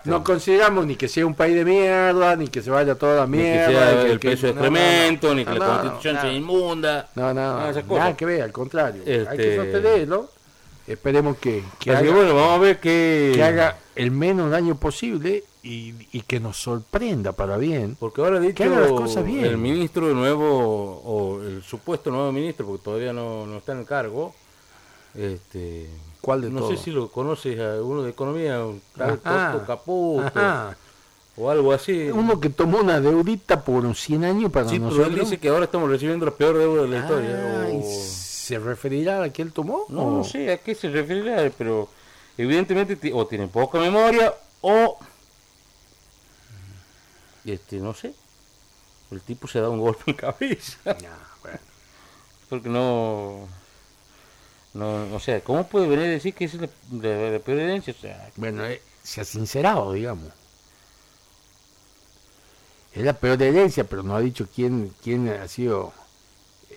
no, 0.05 0.23
consideramos 0.23 0.87
ni 0.87 0.95
que 0.95 1.07
sea 1.07 1.25
un 1.25 1.35
país 1.35 1.53
de 1.55 1.63
mierda, 1.63 2.35
ni 2.35 2.47
que 2.47 2.63
se 2.63 2.71
vaya 2.71 2.95
toda 2.95 3.17
la 3.17 3.27
Ni 3.27 3.37
que 3.37 3.43
mierda. 3.43 3.67
sea 3.67 3.95
ni 3.99 4.03
que- 4.05 4.11
el 4.11 4.19
que- 4.19 4.29
peso 4.31 4.47
de 4.47 4.53
no, 4.53 4.61
no, 4.61 4.69
no. 4.71 4.77
excremento, 4.77 5.35
ni 5.35 5.45
que 5.45 5.53
la 5.53 5.65
constitución 5.67 6.17
sea 6.21 6.33
inmunda. 6.33 7.09
No, 7.15 7.33
no, 7.33 7.71
nada 7.71 8.17
que 8.17 8.25
ver, 8.25 8.41
al 8.41 8.51
contrario. 8.51 9.03
Hay 9.05 9.13
Este- 9.13 9.37
que 9.37 9.55
sostenerlo. 9.57 10.31
Esperemos 10.87 11.37
que, 11.37 11.63
que, 11.79 11.91
que 11.95 12.09
bueno, 12.09 12.33
vamos 12.35 12.55
a 12.55 12.57
ver 12.57 12.79
qué... 12.79 13.31
que 13.35 13.43
haga 13.43 13.77
el 13.95 14.09
menos 14.09 14.49
daño 14.49 14.75
posible 14.75 15.43
y, 15.63 15.93
y 16.11 16.21
que 16.21 16.39
nos 16.39 16.57
sorprenda 16.57 17.31
para 17.33 17.57
bien. 17.57 17.95
Porque 17.99 18.21
ahora 18.21 18.39
dicho 18.39 18.55
Que 18.55 18.63
haga 18.63 18.79
las 18.81 18.91
cosas 18.91 19.23
bien. 19.25 19.45
el 19.45 19.57
ministro 19.57 20.07
nuevo, 20.13 21.01
o 21.05 21.41
el 21.41 21.61
supuesto 21.63 22.09
nuevo 22.11 22.31
ministro, 22.31 22.65
porque 22.65 22.83
todavía 22.83 23.13
no, 23.13 23.45
no 23.45 23.57
está 23.57 23.73
en 23.73 23.79
el 23.79 23.85
cargo, 23.85 24.33
este, 25.15 25.87
¿Cuál 26.21 26.41
de 26.41 26.49
no 26.49 26.59
todos? 26.59 26.77
sé 26.77 26.83
si 26.85 26.91
lo 26.91 27.09
conoces 27.09 27.59
a 27.59 27.81
uno 27.81 28.03
de 28.03 28.11
economía, 28.11 28.63
un 28.63 28.81
tal. 28.95 29.19
Toto 29.19 29.65
Caputo, 29.65 30.23
Ajá. 30.27 30.77
o 31.35 31.49
algo 31.49 31.73
así. 31.73 32.09
Uno 32.11 32.39
que 32.39 32.49
tomó 32.49 32.79
una 32.79 32.99
deudita 33.01 33.61
por 33.63 33.77
unos 33.83 33.99
100 33.99 34.23
años 34.25 34.51
para 34.51 34.65
sí, 34.69 34.75
pero 34.79 34.85
nosotros. 34.91 35.07
él 35.13 35.19
dice 35.19 35.37
que 35.39 35.49
ahora 35.49 35.65
estamos 35.65 35.89
recibiendo 35.89 36.25
la 36.25 36.31
peor 36.31 36.57
deuda 36.57 36.83
de 36.83 36.87
la 36.87 36.97
historia. 36.99 37.61
Ah, 37.65 37.69
¿y 37.71 37.77
o- 37.79 37.83
¿Se 37.83 38.59
referirá 38.59 39.23
a 39.23 39.29
que 39.31 39.41
él 39.41 39.51
tomó? 39.51 39.85
No, 39.89 40.01
o- 40.07 40.17
no 40.17 40.23
sé 40.23 40.51
a 40.51 40.57
qué 40.57 40.75
se 40.75 40.89
referirá, 40.89 41.49
pero 41.57 41.87
evidentemente 42.37 43.11
o 43.13 43.25
tiene 43.25 43.47
poca 43.47 43.79
memoria 43.79 44.33
o 44.61 44.97
este 47.45 47.77
no 47.77 47.93
sé 47.93 48.13
el 49.11 49.21
tipo 49.21 49.47
se 49.47 49.59
da 49.59 49.69
un 49.69 49.79
golpe 49.79 50.03
en 50.11 50.17
cabeza 50.17 50.77
Ah, 50.85 51.27
bueno. 51.41 51.59
porque 52.49 52.69
no 52.69 53.47
no 54.73 55.13
o 55.15 55.19
sea 55.19 55.41
cómo 55.41 55.67
puede 55.67 55.87
venir 55.87 56.05
a 56.05 56.09
decir 56.09 56.33
que 56.33 56.45
es 56.45 56.53
la, 56.55 56.69
la- 56.91 57.31
la 57.31 57.39
peor 57.39 57.59
herencia 57.59 57.93
o 57.97 58.01
sea 58.01 58.29
Bueno, 58.37 58.65
eh, 58.65 58.81
se 59.03 59.19
ha 59.21 59.25
sincerado, 59.25 59.91
digamos. 59.93 60.31
Es 62.93 63.03
la 63.03 63.13
peor 63.13 63.41
herencia, 63.41 63.83
pero 63.85 64.03
no 64.03 64.15
ha 64.15 64.19
dicho 64.21 64.47
quién, 64.53 64.93
quién 65.01 65.29
ha 65.29 65.47
sido 65.47 65.93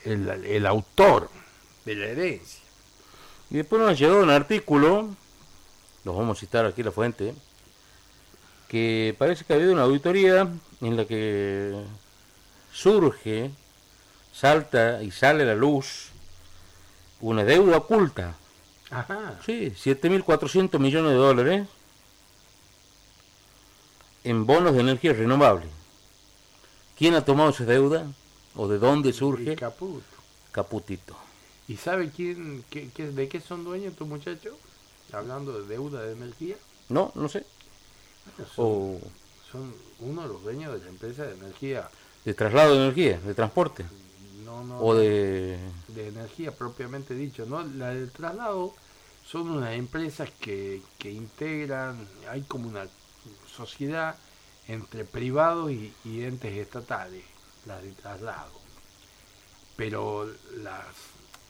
el, 0.05 0.29
el 0.29 0.65
autor 0.67 1.29
de 1.85 1.95
la 1.97 2.07
herencia. 2.07 2.61
y 3.51 3.57
después 3.59 3.83
nos 3.83 3.99
llegó 3.99 4.19
un 4.21 4.31
artículo 4.31 5.09
los 6.05 6.17
vamos 6.17 6.37
a 6.37 6.41
citar 6.41 6.67
aquí 6.67 6.83
la 6.83 6.93
fuente 6.93 7.35
que 8.69 9.15
parece 9.19 9.45
que 9.45 9.53
ha 9.53 9.57
habido 9.57 9.73
una 9.73 9.83
auditoría 9.83 10.49
en 10.81 10.97
la 10.97 11.05
que 11.05 11.83
surge, 12.73 13.51
salta 14.33 15.03
y 15.03 15.11
sale 15.11 15.43
a 15.45 15.47
la 15.47 15.55
luz 15.55 16.09
una 17.21 17.45
deuda 17.45 17.77
oculta 17.79 18.35
Ajá. 18.91 19.39
Sí, 19.45 19.73
7.400 19.77 20.79
millones 20.79 21.13
de 21.13 21.17
dólares 21.17 21.69
en 24.25 24.47
bonos 24.47 24.75
de 24.75 24.81
energía 24.81 25.13
renovable. 25.13 25.67
¿Quién 26.97 27.15
ha 27.15 27.25
tomado 27.25 27.51
esa 27.51 27.65
deuda? 27.65 28.07
¿O 28.55 28.69
de 28.69 28.79
dónde 28.79 29.13
surge? 29.13 29.57
Caputo. 29.57 30.05
Caputito. 30.53 31.17
¿Y 31.67 31.77
sabe 31.77 32.11
quién, 32.15 32.65
qué, 32.71 32.89
qué- 32.95 33.09
de 33.11 33.29
qué 33.29 33.41
son 33.41 33.65
dueños 33.65 33.93
estos 33.93 34.07
muchachos? 34.07 34.55
Hablando 35.13 35.61
de 35.61 35.67
deuda 35.67 36.03
de 36.03 36.13
energía. 36.13 36.57
No, 36.89 37.11
no 37.15 37.29
sé. 37.29 37.45
Son, 38.55 38.65
O 38.67 38.99
son 39.51 39.75
uno 40.01 40.23
de 40.23 40.29
los 40.29 40.43
dueños 40.43 40.73
de 40.73 40.85
la 40.85 40.91
empresa 40.91 41.25
de 41.25 41.35
energía. 41.35 41.89
de 42.25 42.35
traslado 42.35 42.75
de 42.75 42.85
energía, 42.85 43.21
de 43.21 43.35
transporte. 43.35 43.85
No, 44.45 44.65
no, 44.65 44.79
O 44.81 44.95
de... 44.95 45.59
de 45.89 46.09
energía 46.09 46.51
propiamente 46.53 47.15
dicho. 47.15 47.47
¿no? 47.47 47.63
La 47.63 47.91
del 47.91 48.11
traslado 48.11 48.75
son 49.25 49.51
unas 49.51 49.75
empresas 49.75 50.31
que, 50.41 50.83
que 50.99 51.11
integran, 51.11 52.07
hay 52.29 52.43
como 52.43 52.69
una 52.69 52.87
sociedad 53.47 54.17
entre 54.67 55.05
privados 55.05 55.71
y, 55.71 55.93
y 56.05 56.25
entes 56.25 56.57
estatales, 56.57 57.25
las 57.67 57.83
de 57.83 57.93
traslado. 57.93 58.53
Pero 59.77 60.29
las, 60.63 60.87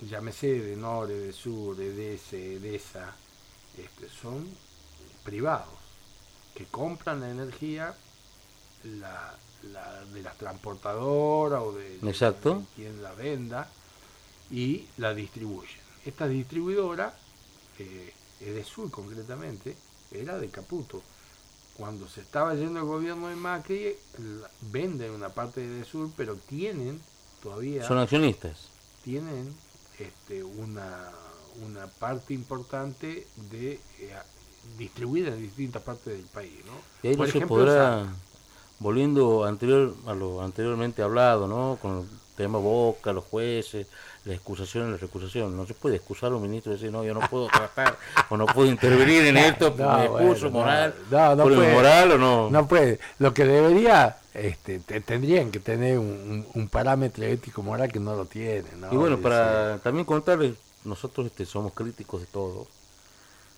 llámese 0.01 0.61
de 0.61 0.77
Norte, 0.77 1.15
de 1.15 1.33
Sur, 1.33 1.77
de 1.77 1.91
DS, 1.91 2.31
de 2.33 2.75
ESA, 2.77 3.15
este, 3.79 4.09
son 4.09 4.49
privados 5.25 5.84
que 6.55 6.67
compran 6.67 7.21
la 7.21 7.31
energía 7.31 7.95
la, 8.85 9.35
la- 9.73 10.05
de 10.07 10.23
las 10.23 10.37
transportadoras 10.37 11.63
o 11.63 11.73
de, 11.73 11.99
de- 11.99 12.11
Exacto. 12.11 12.57
de 12.61 12.65
quien 12.77 13.03
la 13.03 13.13
venda 13.15 13.69
y 14.51 14.87
la 14.99 15.15
distribuyen. 15.15 15.81
Esta 16.05 16.29
distribuidora, 16.29 17.15
eh, 17.79 18.13
es 18.41 18.55
de 18.55 18.63
Sur 18.65 18.91
concretamente, 18.91 19.77
era 20.13 20.37
de 20.39 20.49
Caputo. 20.51 21.03
Cuando 21.77 22.07
se 22.09 22.21
estaba 22.21 22.55
yendo 22.55 22.79
el 22.81 22.85
gobierno 22.87 23.29
de 23.29 23.37
Macri, 23.37 23.97
la- 24.19 24.51
venden 24.61 25.13
una 25.13 25.31
parte 25.31 25.67
de 25.67 25.85
Sur, 25.85 26.11
pero 26.17 26.37
tienen 26.37 27.01
todavía 27.43 27.87
Son 27.89 27.99
accionistas. 27.99 28.69
tienen 29.03 29.55
este, 29.99 30.45
una, 30.45 31.11
una 31.67 31.87
parte 31.87 32.35
importante 32.35 33.27
de 33.51 33.81
eh, 34.01 34.15
distribuida 34.79 35.29
en 35.29 35.41
distintas 35.43 35.83
partes 35.83 36.13
del 36.17 36.27
país. 36.27 36.53
¿no? 36.67 36.73
Y 37.03 37.09
ahí 37.09 37.17
Por 37.17 37.27
no 37.27 37.33
se 37.33 37.39
ejemplo, 37.39 37.57
podrá, 37.57 38.07
volviendo 38.79 39.45
anterior 39.45 39.95
a 40.07 40.15
lo 40.15 40.43
anteriormente 40.43 41.03
hablado, 41.03 41.47
¿no? 41.49 41.79
Con 41.81 41.99
el 42.01 42.05
tema 42.37 42.59
Boca, 42.59 43.13
los 43.13 43.25
jueces, 43.25 43.87
la 44.25 44.35
excusación 44.35 44.89
y 44.89 44.93
la 44.93 44.97
recusación. 44.97 45.57
No 45.57 45.67
se 45.67 45.75
puede 45.75 45.97
excusar 45.97 46.29
a 46.29 46.33
los 46.33 46.43
ministros 46.43 46.75
y 46.75 46.79
decir, 46.79 46.93
no, 46.93 47.05
yo 47.05 47.15
no 47.15 47.21
puedo 47.29 47.47
trabajar 47.47 47.97
o 48.31 48.37
no 48.37 48.47
puedo 48.47 48.69
intervenir 48.69 49.25
en 49.27 49.37
esto, 49.37 49.75
No, 49.79 49.99
me 49.99 50.05
excuso 50.07 50.51
moral, 50.51 50.95
no, 51.11 51.37
no 51.37 51.43
por 51.45 51.55
puede. 51.55 51.73
moral 51.73 52.13
o 52.13 52.19
no. 52.19 52.51
No 52.51 52.67
puede. 52.67 52.99
Lo 53.21 53.33
que 53.33 53.45
debería, 53.45 54.17
este, 54.35 54.81
te- 54.81 55.01
tendrían 55.01 55.51
que 55.53 55.61
tener 55.61 55.99
un, 55.99 56.07
un- 56.07 56.47
un 56.55 56.69
parámetro 56.69 57.25
ético 57.25 57.63
moral 57.63 57.93
que 57.93 58.01
no 58.01 58.17
lo 58.17 58.25
tienen. 58.25 58.85
Y 58.91 58.97
bueno, 58.97 59.19
para 59.19 59.79
también 59.79 60.05
contarles, 60.05 60.55
nosotros 60.85 61.27
este, 61.27 61.47
somos 61.47 61.73
críticos 61.73 62.21
de 62.21 62.27
todo. 62.27 62.67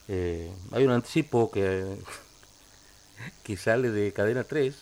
Eh, 0.08 0.52
hay 0.72 0.84
un 0.84 0.92
anticipo 0.92 1.50
que, 1.50 1.96
que 3.44 3.56
sale 3.56 3.90
de 3.90 4.12
Cadena 4.12 4.44
3, 4.44 4.74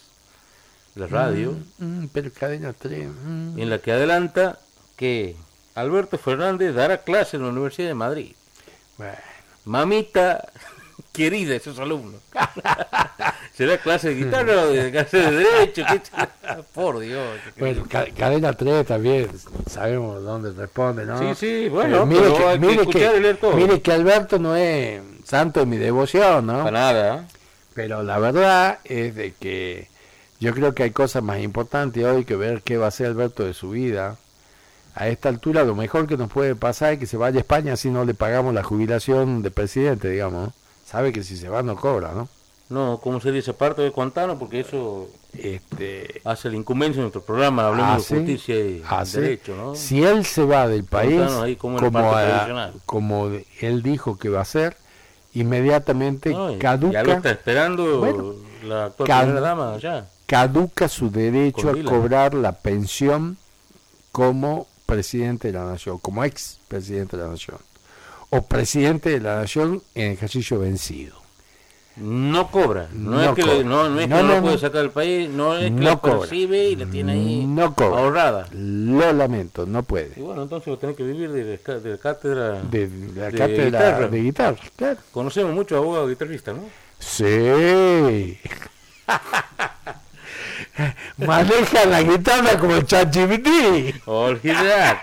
la 0.97 1.07
radio, 1.07 1.53
Mm, 1.79 2.05
mm, 2.05 2.09
pero 2.13 2.33
cadena 2.33 2.73
3. 2.73 3.09
mm. 3.09 3.59
en 3.59 3.71
la 3.71 3.79
que 3.79 3.93
adelanta 3.93 4.59
que 4.97 5.37
Alberto 5.75 6.19
Fernández 6.19 6.75
dará 6.75 6.99
clase 7.03 7.37
en 7.37 7.43
la 7.43 7.49
Universidad 7.49 7.89
de 7.89 7.95
Madrid. 7.95 8.33
Bueno, 8.97 9.17
Mamita 9.65 10.53
querida, 11.15 11.55
esos 11.55 11.79
alumnos. 11.79 12.21
¿Será 13.57 13.79
clase 13.79 14.09
de 14.11 14.15
guitarra 14.17 14.63
o 14.63 14.67
de 14.69 14.91
clase 14.91 15.17
de 15.19 15.31
derecho? 15.31 15.83
¿Qué 15.89 16.03
ch- 16.03 16.65
Por 16.75 16.99
Dios. 16.99 17.39
bueno, 17.57 17.85
ca- 17.89 18.07
cadena 18.17 18.53
3 18.53 18.85
también 18.87 19.31
sabemos 19.71 20.23
dónde 20.25 20.51
responde, 20.53 21.07
¿no? 21.07 21.19
Sí, 21.19 21.35
sí, 21.37 21.69
bueno, 21.69 22.05
mire, 22.05 22.21
pero 22.23 22.37
que, 22.37 22.45
hay 22.47 22.59
que 22.59 22.67
mire, 22.67 22.87
que, 22.89 22.99
y 23.17 23.21
leer 23.21 23.37
todo. 23.37 23.53
mire 23.57 23.81
que 23.81 23.93
Alberto 23.93 24.39
no 24.41 24.57
es 24.57 25.01
santo 25.25 25.61
de 25.61 25.67
mi 25.67 25.77
devoción, 25.77 26.47
¿no? 26.47 26.65
Para 26.65 26.71
nada. 26.81 27.29
Pero 27.75 28.03
la 28.03 28.19
verdad 28.19 28.79
es 28.85 29.15
de 29.15 29.33
que 29.35 29.89
yo 30.41 30.53
creo 30.53 30.75
que 30.75 30.83
hay 30.83 30.91
cosas 30.91 31.23
más 31.23 31.39
importantes 31.41 32.05
hoy 32.05 32.25
que 32.25 32.35
ver 32.37 32.63
qué 32.63 32.77
va 32.77 32.87
a 32.87 32.89
hacer 32.89 33.07
Alberto 33.07 33.45
de 33.45 33.55
su 33.55 33.71
vida. 33.71 34.17
A 34.97 35.09
esta 35.09 35.29
altura 35.29 35.65
lo 35.65 35.75
mejor 35.75 36.07
que 36.07 36.17
nos 36.17 36.31
puede 36.31 36.55
pasar 36.57 36.93
es 36.95 36.99
que 37.01 37.07
se 37.07 37.17
vaya 37.17 37.39
a 37.39 37.41
España 37.41 37.77
si 37.77 37.91
no 37.91 38.05
le 38.05 38.15
pagamos 38.15 38.53
la 38.55 38.63
jubilación 38.63 39.43
de 39.43 39.51
presidente, 39.51 40.09
digamos. 40.09 40.51
Sabe 40.95 41.13
que 41.13 41.25
si 41.25 41.37
se 41.37 41.49
va 41.49 41.61
no 41.65 41.75
cobra, 41.75 42.13
¿no? 42.13 42.29
No, 42.69 43.01
¿cómo 43.03 43.19
sería 43.21 43.41
esa 43.41 43.53
parte 43.53 43.83
de 43.83 43.91
Cuantano? 43.91 44.39
Porque 44.39 44.61
eso 44.61 45.09
Este, 45.37 46.21
hace 46.25 46.49
la 46.49 46.57
incumbencia 46.57 46.99
en 47.01 47.03
nuestro 47.07 47.21
programa, 47.23 47.67
hablemos 47.67 47.97
hace- 47.97 48.15
de 48.15 48.21
justicia 48.21 48.55
y 48.57 48.83
hace- 48.89 49.21
derecho, 49.21 49.57
¿no? 49.57 49.75
Si 49.75 50.05
él 50.05 50.25
se 50.25 50.45
va 50.45 50.69
del 50.69 50.85
país, 50.85 51.21
ahí 51.33 51.57
como, 51.57 51.79
a- 51.79 52.71
como 52.87 53.29
de- 53.31 53.45
él 53.61 53.83
dijo 53.83 54.17
que 54.17 54.29
va 54.29 54.39
a 54.39 54.43
hacer, 54.43 54.77
inmediatamente 55.35 56.31
No, 56.31 56.57
caduca, 56.61 56.93
Ya 56.93 57.03
lo 57.03 57.13
está 57.15 57.31
esperando 57.33 57.99
Bueno, 57.99 58.35
la 58.65 58.85
actual 58.85 59.09
cad- 59.09 59.23
primera 59.25 59.41
dama 59.41 59.77
ya. 59.79 60.09
caduca 60.27 60.89
su 60.89 61.11
derecho 61.11 61.71
a 61.71 61.75
cobrar 61.83 62.35
la 62.35 62.53
pensión 62.53 63.37
como 64.13 64.69
presidente 64.87 65.49
de 65.51 65.59
la 65.59 65.65
nación, 65.65 65.99
como 65.99 66.23
ex 66.23 66.61
presidente 66.69 67.17
de 67.17 67.25
la 67.25 67.31
nación, 67.31 67.59
o 68.37 68.43
presidente 68.43 69.11
de 69.11 69.21
la 69.21 69.37
nación 69.37 69.83
en 69.95 70.13
ejercicio 70.13 70.59
vencido. 70.59 71.23
No 71.97 72.51
cobra, 72.51 72.89
no, 72.93 73.11
No 73.13 73.23
es 73.23 73.31
que, 73.37 73.43
cobra. 73.43 73.63
no, 73.63 73.89
no 73.89 74.01
es 74.01 74.09
que 74.09 74.15
No, 74.15 74.23
no, 74.23 74.29
no, 74.29 74.35
lo 74.37 74.43
puede 74.43 74.59
sacar 74.59 74.81
del 74.83 74.91
país, 74.91 75.31
no 75.31 75.55
es 75.55 75.65
que 75.67 75.71
No 75.71 75.83
la 75.91 75.97
cobra. 75.99 76.19
percibe 76.21 76.65
y 76.71 76.75
la 76.77 76.87
tiene 76.87 77.13
ahí 77.13 77.47
No 77.47 77.73
cobra. 77.77 78.01
ahorrada. 78.01 78.49
Lo 78.53 79.13
lamento, 79.13 79.65
no 79.65 79.79
Y 79.79 79.83
puede. 79.83 80.21
bueno, 80.21 80.43
entonces 80.43 80.73
va 80.73 80.77
a 80.77 80.81
tener 80.81 80.97
que 80.97 81.05
vivir 81.05 81.31
de, 81.31 81.59
ca- 81.63 81.79
de 81.79 81.97
cátedra. 81.97 82.61
De, 82.63 82.91
la 83.15 83.31
de 83.31 83.39
cátedra 83.39 83.65
guitarra. 83.67 84.09
de 84.09 84.21
guitarra, 84.23 84.57
claro. 84.75 84.99
Conocemos 85.13 85.55
muchos 85.55 85.79
abogados 85.79 86.09
guitarristas, 86.09 86.57
¿no? 86.57 86.63
Sí. 86.99 88.41
Maneja 91.19 91.85
la 91.87 92.03
guitarra 92.03 92.59
como 92.59 92.75
el 92.75 92.87
ChatGPT. 92.87 94.07
Olvidar. 94.07 95.03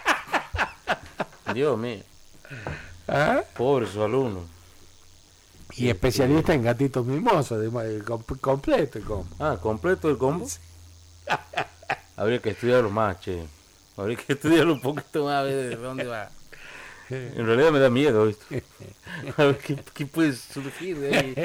Dios 1.53 1.77
mío, 1.77 1.99
¿Ah? 3.11 3.43
pobres 3.55 3.89
esos 3.89 4.03
alumnos. 4.05 4.43
Y 5.73 5.89
especialista 5.89 6.53
en 6.53 6.63
gatitos 6.63 7.05
mimosos, 7.05 7.53
además, 7.53 7.85
completo. 8.39 8.99
el 8.99 9.05
combo. 9.05 9.27
Ah, 9.39 9.57
completo 9.61 10.09
el 10.09 10.17
combo. 10.17 10.47
Habría 12.17 12.39
que 12.39 12.51
estudiarlo 12.51 12.89
más, 12.89 13.19
che. 13.19 13.43
Habría 13.97 14.17
que 14.17 14.33
estudiarlo 14.33 14.73
un 14.73 14.81
poquito 14.81 15.25
más 15.25 15.35
a 15.35 15.41
ver 15.43 15.69
de 15.69 15.75
dónde 15.75 16.05
va. 16.05 16.29
En 17.09 17.45
realidad 17.45 17.71
me 17.71 17.79
da 17.79 17.89
miedo 17.89 18.29
esto. 18.29 18.45
A 19.37 19.43
ver 19.43 19.57
qué, 19.57 19.77
qué 19.93 20.05
puede 20.05 20.33
surgir 20.33 20.97
de 20.97 21.17
ahí. 21.17 21.35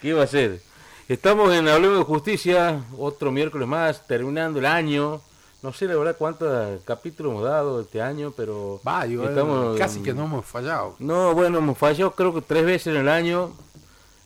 ¿Qué 0.00 0.14
va 0.14 0.22
a 0.22 0.26
ser? 0.26 0.62
Estamos 1.06 1.52
en 1.54 1.68
Hablemos 1.68 1.98
de 1.98 2.04
Justicia, 2.04 2.82
otro 2.96 3.30
miércoles 3.30 3.68
más, 3.68 4.06
terminando 4.06 4.58
el 4.58 4.66
año. 4.66 5.20
No 5.60 5.72
sé 5.72 5.86
la 5.86 5.96
verdad 5.96 6.14
cuántos 6.16 6.80
capítulos 6.84 7.32
hemos 7.32 7.44
dado 7.44 7.80
este 7.80 8.00
año, 8.00 8.32
pero 8.36 8.80
Va, 8.86 9.04
yo, 9.06 9.24
eh, 9.24 9.28
estamos 9.30 9.76
casi 9.76 10.00
que 10.02 10.14
no 10.14 10.24
hemos 10.24 10.46
fallado. 10.46 10.94
No, 11.00 11.34
bueno, 11.34 11.58
hemos 11.58 11.76
fallado 11.76 12.12
creo 12.12 12.32
que 12.32 12.42
tres 12.42 12.64
veces 12.64 12.94
en 12.94 13.00
el 13.00 13.08
año. 13.08 13.52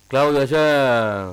Claudia 0.09 0.45
ya 0.45 1.31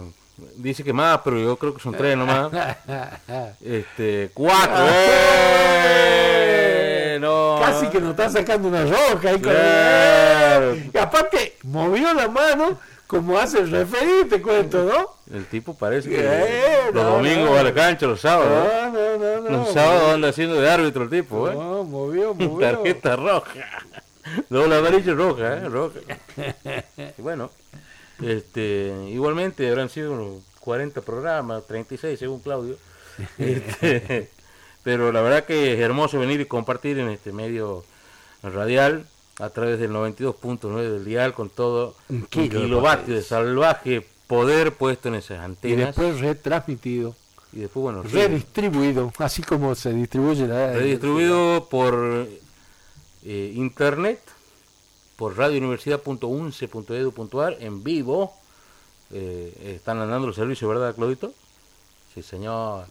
dice 0.56 0.86
que 0.86 0.94
más, 0.94 1.20
pero 1.24 1.38
yo 1.38 1.58
creo 1.58 1.74
que 1.74 1.82
son 1.82 1.94
tres 1.96 2.16
nomás. 2.16 2.50
Este, 3.62 4.32
cuatro. 4.34 4.86
¡Eh! 4.90 6.36
No. 7.20 7.58
Casi 7.60 7.88
que 7.88 8.00
nos 8.00 8.12
está 8.12 8.30
sacando 8.30 8.70
una 8.70 8.84
roja. 8.86 9.30
ahí 9.30 9.42
con- 9.42 9.52
Claro. 9.52 10.76
Y 10.94 10.98
aparte, 10.98 11.58
movió 11.64 12.14
la 12.14 12.30
mano 12.30 12.80
como 13.08 13.38
hace 13.38 13.60
el 13.60 13.70
referir, 13.72 14.30
te 14.30 14.42
cuento, 14.42 14.84
¿no? 14.86 15.36
El 15.36 15.46
tipo 15.48 15.74
parece 15.74 16.08
que 16.10 16.16
Eh, 16.22 16.92
los 16.94 17.04
no, 17.04 17.10
domingos 17.18 17.46
no. 17.50 17.54
va 17.56 17.60
a 17.60 17.64
la 17.64 17.74
cancha, 17.74 18.06
los 18.08 18.22
sábados. 18.22 18.50
No, 18.94 19.18
no, 19.18 19.18
no, 19.18 19.39
no. 19.50 19.58
Los 19.60 19.74
sábados 19.74 20.14
anda 20.14 20.30
haciendo 20.30 20.56
de 20.56 20.70
árbitro 20.70 21.04
el 21.04 21.10
tipo, 21.10 21.50
¿eh? 21.50 21.54
No, 21.56 21.84
movió, 21.84 22.34
movió. 22.36 22.60
Tarjeta 22.60 23.16
roja. 23.16 23.84
Doble 24.50 24.78
amarilla 24.78 25.12
y 25.12 25.16
roja, 25.16 25.58
¿eh? 25.58 25.70
Roja. 25.70 26.00
Y 27.18 27.22
bueno, 27.22 27.50
este, 28.22 28.94
igualmente 29.10 29.68
habrán 29.70 29.90
sido 29.90 30.12
unos 30.14 30.44
40 30.60 31.02
programas, 31.02 31.66
36 31.68 32.18
según 32.20 32.40
Claudio. 32.40 32.78
Este, 33.38 34.30
pero 34.84 35.12
la 35.12 35.22
verdad 35.22 35.44
que 35.44 35.74
es 35.74 35.80
hermoso 35.80 36.20
venir 36.20 36.40
y 36.40 36.46
compartir 36.46 37.00
en 37.00 37.10
este 37.10 37.34
medio 37.34 37.84
radial 38.44 39.06
a 39.40 39.50
través 39.50 39.80
del 39.80 39.92
92.9 39.92 40.76
del 40.90 41.06
dial 41.06 41.34
con 41.34 41.50
todo 41.50 41.96
Un 42.10 42.18
un 42.18 42.26
kilovatio 42.28 43.14
de 43.16 43.22
salvaje 43.22 44.06
poder 44.28 44.74
puesto 44.74 45.10
en 45.10 45.16
esas 45.16 45.40
Y 45.40 45.44
antenas. 45.44 45.88
después 45.88 46.20
retransmitido, 46.22 47.16
Y 47.52 47.62
después, 47.62 47.82
bueno, 47.82 48.04
redistribuido, 48.04 49.12
así 49.18 49.42
como 49.42 49.74
se 49.74 49.92
distribuye 49.92 50.48
la 50.48 50.74
redistribuido 50.74 51.68
por 51.68 52.28
eh, 53.24 53.54
internet 53.56 54.20
por 55.20 55.38
radiouniversidad.unce.edu.ar 55.38 57.58
en 57.60 57.84
vivo. 57.84 58.34
Eh, 59.12 59.74
están 59.76 60.00
andando 60.00 60.28
los 60.28 60.36
servicios, 60.36 60.70
¿verdad, 60.70 60.94
Claudito? 60.96 61.34
Sí, 62.14 62.22
señor. 62.24 62.86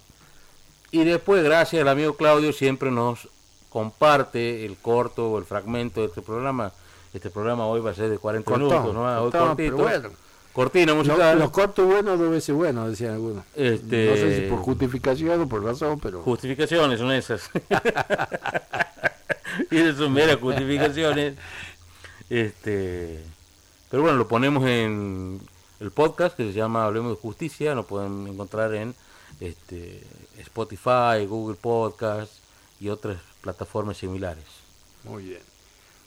Y 0.90 1.04
después, 1.04 1.44
gracias 1.44 1.80
al 1.80 1.88
amigo 1.88 2.16
Claudio, 2.16 2.52
siempre 2.52 2.90
nos 2.90 3.28
comparte 3.70 4.66
el 4.66 4.76
corto 4.76 5.30
o 5.30 5.38
el 5.38 5.44
fragmento 5.44 6.00
de 6.00 6.08
este 6.08 6.20
programa. 6.20 6.72
Este 7.14 7.30
programa 7.30 7.64
hoy 7.66 7.80
va 7.80 7.92
a 7.92 7.94
ser 7.94 8.10
de 8.10 8.18
40 8.18 8.58
minutos, 8.58 8.92
¿no? 8.92 9.22
Hoy 9.22 9.30
cortito. 9.30 9.88
Cortina 10.58 10.92
musical. 10.92 11.38
Los 11.38 11.52
cortos 11.52 11.86
buenos, 11.86 12.18
dos 12.18 12.32
veces 12.32 12.52
buenos, 12.52 12.90
decían 12.90 13.12
algunos. 13.12 13.44
Este... 13.54 14.10
No 14.10 14.16
sé 14.16 14.40
si 14.40 14.50
por 14.50 14.58
justificación 14.58 15.42
o 15.42 15.48
por 15.48 15.62
razón, 15.62 16.00
pero. 16.00 16.20
Justificaciones 16.22 16.98
son 16.98 17.12
esas. 17.12 17.48
y 19.70 19.76
esas 19.76 19.98
son 19.98 20.12
meras 20.12 20.38
justificaciones. 20.40 21.36
Este. 22.28 23.22
Pero 23.88 24.02
bueno, 24.02 24.18
lo 24.18 24.26
ponemos 24.26 24.66
en 24.66 25.40
el 25.78 25.92
podcast 25.92 26.36
que 26.36 26.48
se 26.48 26.52
llama 26.52 26.86
Hablemos 26.86 27.12
de 27.12 27.22
Justicia. 27.22 27.76
Lo 27.76 27.86
pueden 27.86 28.26
encontrar 28.26 28.74
en 28.74 28.96
este, 29.38 30.02
Spotify, 30.38 31.24
Google 31.28 31.54
Podcast 31.54 32.32
y 32.80 32.88
otras 32.88 33.18
plataformas 33.42 33.98
similares. 33.98 34.42
Muy 35.04 35.22
bien. 35.22 35.42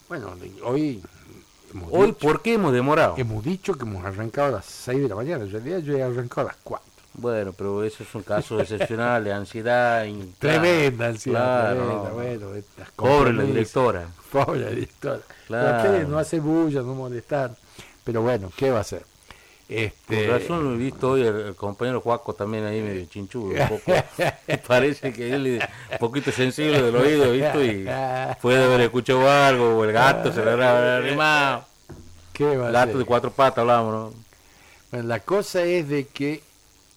Bueno, 0.09 0.35
hoy 0.65 1.01
Hoy, 1.89 2.11
¿por 2.11 2.41
qué 2.41 2.53
hemos 2.53 2.73
demorado? 2.73 3.15
Hemos 3.17 3.43
dicho 3.43 3.73
que 3.75 3.83
hemos 3.83 4.05
arrancado 4.05 4.47
a 4.47 4.51
las 4.51 4.65
6 4.65 5.03
de 5.03 5.09
la 5.09 5.15
mañana. 5.15 5.43
En 5.43 5.51
realidad, 5.51 5.79
yo 5.79 5.97
he 5.97 6.03
arrancado 6.03 6.41
a 6.41 6.51
las 6.51 6.57
4. 6.63 6.91
Bueno, 7.13 7.53
pero 7.53 7.83
eso 7.83 8.03
es 8.03 8.15
un 8.15 8.23
caso 8.23 8.59
excepcional 8.59 9.23
de 9.23 9.33
ansiedad. 9.33 10.05
Tremenda 10.39 11.07
ansiedad. 11.07 11.75
Tremenda, 11.75 12.09
bueno, 12.11 12.47
Pobre 12.95 13.33
la 13.33 13.43
directora. 13.43 14.07
Pobre 14.31 14.59
la 14.61 14.69
directora. 14.69 15.21
Claro. 15.47 16.07
No 16.07 16.17
hace 16.17 16.39
bulla, 16.39 16.81
no 16.81 16.95
molestar. 16.95 17.55
Pero 18.03 18.21
bueno, 18.21 18.51
¿qué 18.55 18.71
va 18.71 18.79
a 18.79 18.81
hacer? 18.81 19.03
Este... 19.71 20.25
Por 20.25 20.41
razón 20.41 20.73
he 20.73 20.77
visto 20.77 21.11
hoy 21.11 21.21
el, 21.21 21.55
compañero 21.55 22.01
Juaco 22.01 22.33
también 22.33 22.65
ahí 22.65 22.81
medio 22.81 23.05
chinchudo 23.05 23.51
un 23.51 23.69
poco. 23.69 23.93
Parece 24.67 25.13
que 25.13 25.33
él 25.33 25.47
es 25.47 25.63
un 25.91 25.97
poquito 25.97 26.29
sensible 26.29 26.81
del 26.81 26.93
oído, 26.93 27.31
¿visto? 27.31 27.63
Y 27.63 27.87
puede 28.41 28.65
haber 28.65 28.81
escuchado 28.81 29.29
algo, 29.31 29.77
o 29.77 29.85
el 29.85 29.93
gato 29.93 30.33
se 30.33 30.43
le 30.43 30.51
habrá 30.51 30.97
arrimado. 30.97 31.63
¿Qué 32.33 32.57
va 32.57 32.69
gato 32.69 32.97
de 32.97 33.05
cuatro 33.05 33.31
patas 33.31 33.59
hablamos, 33.59 33.93
¿no? 33.93 34.13
Bueno, 34.91 35.07
la 35.07 35.21
cosa 35.21 35.63
es 35.63 35.87
de 35.87 36.05
que, 36.05 36.43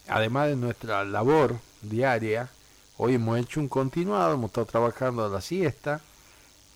además 0.08 0.48
de 0.48 0.56
nuestra 0.56 1.04
labor 1.04 1.54
diaria, 1.80 2.50
hoy 2.96 3.14
hemos 3.14 3.38
hecho 3.38 3.60
un 3.60 3.68
continuado, 3.68 4.34
hemos 4.34 4.50
estado 4.50 4.66
trabajando 4.66 5.24
a 5.24 5.28
la 5.28 5.40
siesta 5.40 6.00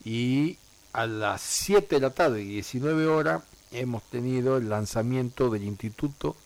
y 0.05 0.59
a 0.93 1.09
las 1.09 1.41
7 1.41 1.97
de 1.97 2.01
la 2.01 2.11
tarde, 2.11 2.39
19 2.39 3.09
horas, 3.09 3.43
hemos 3.73 4.03
tenido 4.05 4.57
el 4.57 4.69
lanzamiento 4.69 5.51
del 5.51 5.65
Instituto 5.65 6.37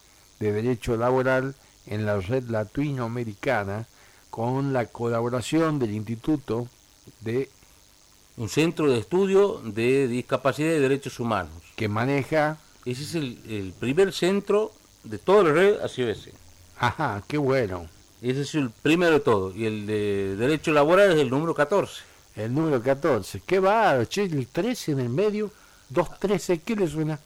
de 0.40 0.52
Derecho 0.52 0.96
Laboral 0.96 1.54
en 1.86 2.06
la 2.06 2.20
red 2.20 2.44
latinoamericana 2.44 3.86
con 4.30 4.72
la 4.72 4.86
colaboración 4.86 5.78
del 5.78 5.92
Instituto 5.92 6.68
de 7.20 7.48
un 8.36 8.48
centro 8.48 8.90
de 8.90 8.98
estudio 8.98 9.60
de 9.64 10.08
discapacidad 10.08 10.74
y 10.74 10.78
derechos 10.78 11.20
humanos. 11.20 11.52
que 11.76 11.88
maneja 11.88 12.58
ese 12.84 13.02
es 13.02 13.14
el, 13.14 13.74
primer 13.78 14.12
centro 14.12 14.72
de 15.04 15.18
toda 15.18 15.44
la 15.44 15.52
red 15.52 15.80
así 15.80 16.04
ajá 16.78 17.22
qué 17.28 17.38
bueno. 17.38 17.86
Ese 18.20 18.42
es 18.42 18.54
el 18.54 18.70
primero 18.70 19.14
de 19.14 19.20
todo. 19.20 19.52
Y 19.52 19.66
el 19.66 19.84
de 19.84 20.36
derecho 20.36 20.70
laboral 20.70 21.10
es 21.12 21.18
el 21.18 21.28
número 21.28 21.54
14 21.54 22.02
el 22.36 22.54
número 22.54 22.82
14 22.82 23.42
qué 23.44 23.60
va 23.60 23.94
el 23.94 24.08
13 24.08 24.92
en 24.92 25.00
el 25.00 25.08
medio 25.08 25.50
2.13, 25.92 26.60
¿qué 26.64 26.76
le 26.76 26.88
suena? 26.88 27.18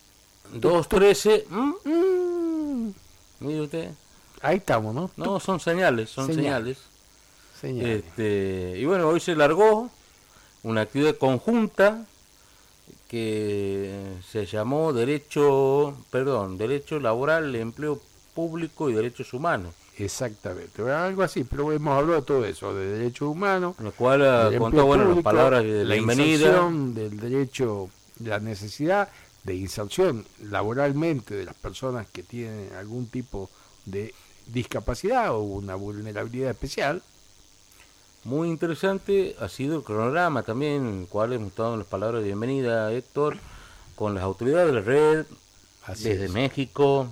2.13, 0.54 1.44
mmm, 1.48 2.90
mire 3.40 3.60
usted. 3.62 3.90
Ahí 4.42 4.58
estamos, 4.58 4.94
¿no? 4.94 5.10
No, 5.16 5.40
son 5.40 5.60
señales, 5.60 6.10
son 6.10 6.26
señales. 6.26 6.78
Este, 7.62 8.74
y 8.76 8.84
bueno, 8.84 9.08
hoy 9.08 9.18
se 9.18 9.34
largó 9.34 9.90
una 10.62 10.82
actividad 10.82 11.16
conjunta 11.16 12.04
que 13.08 14.18
se 14.30 14.46
llamó 14.46 14.92
Derecho, 14.92 15.96
perdón, 16.10 16.58
Derecho 16.58 17.00
Laboral, 17.00 17.54
Empleo 17.54 18.00
Público 18.34 18.90
y 18.90 18.94
Derechos 18.94 19.32
Humanos. 19.32 19.74
Exactamente, 19.98 20.82
algo 20.90 21.22
así, 21.22 21.44
pero 21.44 21.72
hemos 21.72 21.96
hablado 21.96 22.20
de 22.20 22.26
todo 22.26 22.44
eso, 22.44 22.74
de 22.74 22.98
derechos 22.98 23.28
humanos, 23.28 23.76
lo 23.78 23.92
cual 23.92 24.22
ah, 24.26 24.50
contó 24.58 24.84
bueno, 24.84 25.14
las 25.14 25.24
palabras 25.24 25.64
de 25.64 25.86
la 25.86 25.94
bienvenida, 25.94 26.68
del 26.70 27.18
derecho 27.18 27.88
la 28.20 28.40
necesidad 28.40 29.08
de 29.44 29.54
inserción 29.54 30.26
laboralmente 30.42 31.34
de 31.34 31.44
las 31.44 31.54
personas 31.54 32.06
que 32.08 32.22
tienen 32.22 32.72
algún 32.74 33.06
tipo 33.08 33.50
de 33.84 34.14
discapacidad 34.46 35.32
o 35.34 35.40
una 35.40 35.74
vulnerabilidad 35.74 36.50
especial. 36.50 37.02
Muy 38.24 38.48
interesante 38.48 39.36
ha 39.40 39.48
sido 39.48 39.78
el 39.78 39.84
cronograma 39.84 40.42
también, 40.42 40.86
en 40.86 41.00
el 41.02 41.06
cual 41.06 41.32
hemos 41.32 41.48
estado 41.48 41.74
en 41.74 41.80
las 41.80 41.88
palabras 41.88 42.22
de 42.22 42.28
bienvenida, 42.28 42.92
Héctor, 42.92 43.38
con 43.94 44.14
las 44.14 44.24
autoridades 44.24 44.66
de 44.66 44.72
la 44.72 44.80
red, 44.80 45.26
desde 45.88 46.28
México, 46.28 47.08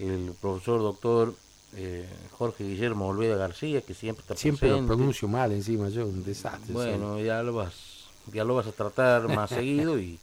el 0.00 0.34
profesor 0.40 0.80
doctor 0.80 1.34
eh, 1.76 2.08
Jorge 2.32 2.64
Guillermo 2.64 3.06
Olveda 3.06 3.36
García, 3.36 3.80
que 3.82 3.94
siempre 3.94 4.22
está 4.22 4.34
Siempre 4.34 4.70
lo 4.70 4.84
pronuncio 4.86 5.28
mal 5.28 5.52
encima, 5.52 5.88
yo, 5.88 6.06
un 6.06 6.24
desastre. 6.24 6.72
Bueno, 6.72 7.20
ya 7.20 7.42
lo 7.44 7.54
vas 7.54 8.00
ya 8.32 8.44
lo 8.44 8.54
vas 8.54 8.66
a 8.66 8.72
tratar 8.72 9.28
más 9.28 9.50
seguido 9.50 9.98
y 9.98 10.18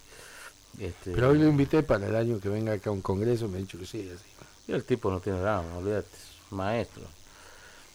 este, 0.80 1.12
Pero 1.12 1.30
hoy 1.30 1.40
lo 1.40 1.48
invité 1.48 1.84
para 1.84 2.08
el 2.08 2.16
año 2.16 2.40
que 2.40 2.50
venga 2.50 2.74
acá 2.74 2.90
a 2.90 2.94
un 2.94 3.02
congreso, 3.02 3.48
me 3.48 3.58
ha 3.58 3.62
dicho 3.62 3.80
que 3.80 3.86
sí. 3.86 4.10
Así. 4.14 4.26
Y 4.68 4.74
el 4.74 4.84
tipo 4.84 5.10
no 5.10 5.20
tiene 5.20 5.40
nada, 5.40 5.64
olvídate, 5.78 6.10
maestro. 6.52 7.04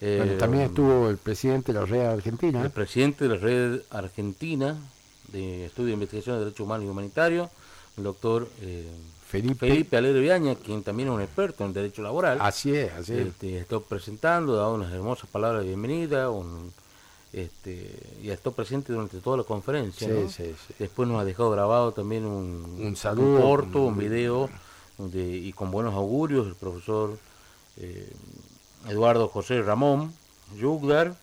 bueno, 0.01 0.37
también 0.37 0.63
eh, 0.63 0.65
estuvo 0.67 1.09
el 1.09 1.17
presidente 1.17 1.71
de 1.71 1.79
la 1.79 1.85
Red 1.85 2.05
Argentina. 2.07 2.61
El 2.61 2.71
presidente 2.71 3.27
de 3.27 3.35
la 3.35 3.41
Red 3.41 3.81
Argentina 3.91 4.77
de 5.31 5.65
Estudio 5.65 5.87
de 5.87 5.93
Investigación 5.93 6.35
de 6.37 6.45
Derechos 6.45 6.65
Humanos 6.65 6.85
y 6.85 6.89
Humanitarios, 6.89 7.49
el 7.97 8.03
doctor 8.03 8.47
eh, 8.61 8.87
Felipe. 9.27 9.67
Felipe 9.67 9.97
Alegre 9.97 10.21
Viaña, 10.21 10.55
quien 10.55 10.83
también 10.83 11.09
es 11.09 11.15
un 11.15 11.21
experto 11.21 11.65
en 11.65 11.73
derecho 11.73 12.01
laboral. 12.01 12.37
Así 12.41 12.75
es, 12.75 12.91
así 12.93 13.13
es. 13.13 13.27
Este, 13.27 13.57
está 13.57 13.79
presentando, 13.79 14.55
dado 14.55 14.75
unas 14.75 14.91
hermosas 14.93 15.29
palabras 15.29 15.61
de 15.61 15.69
bienvenida, 15.69 16.29
un, 16.29 16.71
este, 17.33 17.91
y 18.21 18.29
estado 18.29 18.55
presente 18.55 18.93
durante 18.93 19.17
toda 19.17 19.37
la 19.37 19.43
conferencia. 19.43 20.07
Después 20.79 21.09
nos 21.09 21.19
ha 21.19 21.25
dejado 21.25 21.49
grabado 21.49 21.91
también 21.91 22.25
un, 22.25 22.79
un 22.79 22.95
saludo, 22.95 23.41
corto, 23.41 23.81
un 23.81 23.97
video, 23.97 24.49
y 25.13 25.51
con 25.53 25.71
buenos 25.71 25.95
augurios, 25.95 26.47
el 26.47 26.55
profesor 26.55 27.17
eh, 27.77 28.07
Eduardo 28.87 29.27
José 29.27 29.61
Ramón 29.63 30.13
Yugdar, 30.57 31.15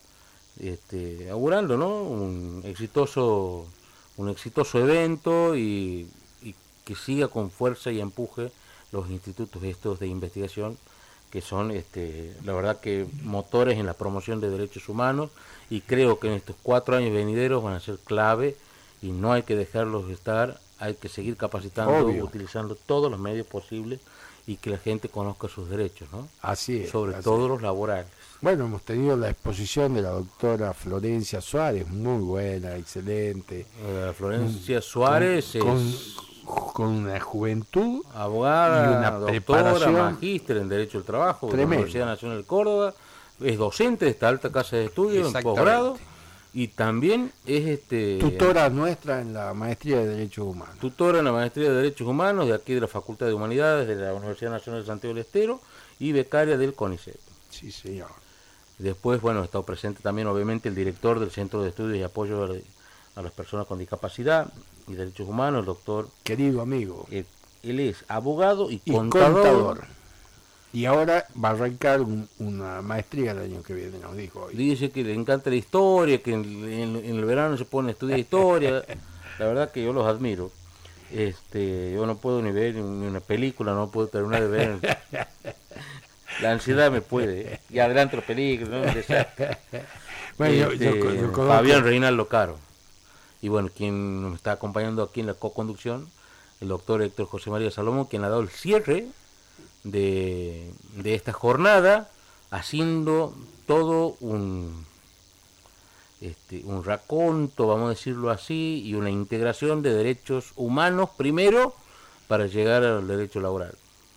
este, 0.58 1.30
augurando 1.30 1.76
¿no? 1.76 2.02
un 2.02 2.62
exitoso 2.64 3.66
un 4.16 4.28
exitoso 4.28 4.78
evento 4.78 5.56
y, 5.56 6.10
y 6.42 6.54
que 6.84 6.94
siga 6.94 7.28
con 7.28 7.50
fuerza 7.50 7.90
y 7.90 8.00
empuje 8.00 8.50
los 8.92 9.08
institutos 9.08 9.62
estos 9.62 9.98
de 10.00 10.08
investigación 10.08 10.76
que 11.30 11.40
son 11.40 11.70
este, 11.70 12.34
la 12.44 12.52
verdad 12.52 12.80
que 12.80 13.06
motores 13.22 13.78
en 13.78 13.86
la 13.86 13.94
promoción 13.94 14.40
de 14.40 14.50
derechos 14.50 14.88
humanos 14.88 15.30
y 15.70 15.80
creo 15.80 16.18
que 16.18 16.28
en 16.28 16.34
estos 16.34 16.56
cuatro 16.62 16.96
años 16.96 17.12
venideros 17.12 17.62
van 17.62 17.74
a 17.74 17.80
ser 17.80 17.98
clave 17.98 18.56
y 19.00 19.12
no 19.12 19.32
hay 19.32 19.44
que 19.44 19.56
dejarlos 19.56 20.10
estar, 20.10 20.58
hay 20.78 20.94
que 20.94 21.08
seguir 21.08 21.36
capacitando, 21.36 22.06
utilizando 22.06 22.74
todos 22.74 23.10
los 23.10 23.20
medios 23.20 23.46
posibles 23.46 24.00
y 24.46 24.56
que 24.56 24.70
la 24.70 24.78
gente 24.78 25.08
conozca 25.08 25.48
sus 25.48 25.70
derechos, 25.70 26.08
¿no? 26.10 26.28
Así 26.42 26.82
es. 26.82 26.90
Sobre 26.90 27.14
todo 27.22 27.46
los 27.46 27.62
laborales. 27.62 28.10
Bueno, 28.40 28.64
hemos 28.64 28.82
tenido 28.82 29.16
la 29.16 29.30
exposición 29.30 29.94
de 29.94 30.02
la 30.02 30.10
doctora 30.10 30.72
Florencia 30.72 31.40
Suárez, 31.40 31.86
muy 31.88 32.22
buena, 32.22 32.74
excelente. 32.76 33.66
Eh, 33.82 34.12
Florencia 34.16 34.80
Suárez 34.80 35.54
es 35.54 35.62
con 35.62 35.78
una 36.78 37.20
juventud 37.20 38.02
abogada, 38.14 38.92
y 38.92 38.96
una 38.96 39.10
doctora, 39.12 39.90
magíster 39.90 40.56
en 40.58 40.68
Derecho 40.68 40.98
del 40.98 41.06
Trabajo 41.06 41.48
de 41.48 41.56
la 41.56 41.64
Universidad 41.64 42.06
Nacional 42.06 42.38
de 42.38 42.44
Córdoba, 42.44 42.94
es 43.40 43.58
docente 43.58 44.04
de 44.04 44.10
esta 44.10 44.28
alta 44.28 44.50
casa 44.50 44.76
de 44.76 44.86
estudios 44.86 45.34
en 45.34 45.42
posgrado 45.42 45.98
y 46.52 46.68
también 46.68 47.32
es 47.46 47.66
este 47.66 48.18
tutora 48.18 48.68
nuestra 48.70 49.20
en 49.20 49.32
la 49.32 49.54
maestría 49.54 49.98
de 49.98 50.08
Derechos 50.08 50.46
Humanos. 50.46 50.76
Tutora 50.80 51.20
en 51.20 51.24
la 51.24 51.32
maestría 51.32 51.70
de 51.70 51.76
Derechos 51.76 52.06
Humanos 52.06 52.48
de 52.48 52.54
aquí 52.54 52.74
de 52.74 52.80
la 52.80 52.88
Facultad 52.88 53.26
de 53.26 53.34
Humanidades 53.34 53.86
de 53.86 53.96
la 53.96 54.14
Universidad 54.14 54.50
Nacional 54.50 54.82
de 54.82 54.86
Santiago 54.86 55.14
del 55.14 55.24
Estero 55.24 55.60
y 55.98 56.12
becaria 56.12 56.58
del 56.58 56.74
CONICET. 56.74 57.18
Sí, 57.50 57.70
señor. 57.70 58.10
Después, 58.78 59.20
bueno, 59.20 59.42
ha 59.42 59.44
estado 59.44 59.64
presente 59.64 60.02
también 60.02 60.26
obviamente 60.26 60.68
el 60.68 60.74
director 60.74 61.20
del 61.20 61.30
Centro 61.30 61.62
de 61.62 61.68
Estudios 61.68 61.98
y 61.98 62.02
Apoyo 62.02 62.48
a 63.20 63.22
las 63.22 63.32
Personas 63.32 63.66
con 63.66 63.78
Discapacidad, 63.78 64.52
y 64.88 64.94
Derechos 64.94 65.28
Humanos, 65.28 65.60
el 65.60 65.66
doctor. 65.66 66.08
Querido 66.24 66.60
amigo. 66.60 67.06
Eh, 67.10 67.24
él 67.62 67.80
es 67.80 68.04
abogado 68.08 68.70
y, 68.70 68.78
contador. 68.78 69.84
Y 70.72 70.86
ahora 70.86 71.26
va 71.42 71.50
a 71.50 71.52
arrancar 71.52 72.00
una 72.38 72.80
maestría 72.82 73.32
el 73.32 73.38
año 73.38 73.62
que 73.62 73.74
viene, 73.74 73.98
nos 73.98 74.16
dijo 74.16 74.44
hoy. 74.44 74.56
Dice 74.56 74.90
que 74.90 75.02
le 75.04 75.14
encanta 75.14 75.50
la 75.50 75.56
historia, 75.56 76.22
que 76.22 76.32
en, 76.32 76.96
el 76.96 77.24
verano 77.24 77.56
se 77.56 77.64
pone 77.64 77.90
a 77.90 77.92
estudiar 77.92 78.18
historia. 78.18 78.84
la 79.38 79.46
verdad 79.46 79.70
que 79.70 79.84
yo 79.84 79.92
los 79.92 80.06
admiro. 80.06 80.50
Este, 81.12 81.92
yo 81.92 82.06
no 82.06 82.16
puedo 82.18 82.40
ni 82.40 82.52
ver 82.52 82.76
ni 82.76 83.06
una 83.06 83.20
película, 83.20 83.74
no 83.74 83.90
puedo 83.90 84.06
terminar 84.06 84.42
de 84.42 84.48
ver. 84.48 84.98
La 86.40 86.52
ansiedad 86.52 86.90
me 86.90 87.00
puede. 87.00 87.60
Y 87.68 87.80
adelanto 87.80 88.16
la 88.16 88.22
película, 88.22 88.78
¿no? 88.78 88.92
Bueno, 90.38 90.70
este, 90.70 91.28
Fabián 91.34 91.82
Reinaldo 91.82 92.26
Caro. 92.28 92.69
Y 93.42 93.48
bueno, 93.48 93.70
quien 93.74 94.22
nos 94.22 94.34
está 94.34 94.52
acompañando 94.52 95.02
aquí 95.02 95.20
en 95.20 95.26
la 95.26 95.34
co-conducción, 95.34 96.08
el 96.60 96.68
doctor 96.68 97.02
Héctor 97.02 97.26
José 97.26 97.50
María 97.50 97.70
Salomón, 97.70 98.04
quien 98.04 98.24
ha 98.24 98.28
dado 98.28 98.42
el 98.42 98.50
cierre 98.50 99.06
de, 99.84 100.72
de 100.96 101.14
esta 101.14 101.32
jornada, 101.32 102.10
haciendo 102.50 103.34
todo 103.66 104.16
un, 104.20 104.84
este, 106.20 106.62
un 106.64 106.84
raconto, 106.84 107.66
vamos 107.66 107.86
a 107.86 107.90
decirlo 107.90 108.30
así, 108.30 108.82
y 108.84 108.94
una 108.94 109.10
integración 109.10 109.82
de 109.82 109.94
derechos 109.94 110.52
humanos 110.56 111.10
primero 111.16 111.74
para 112.28 112.46
llegar 112.46 112.84
al 112.84 113.08
derecho 113.08 113.40
laboral. 113.40 113.74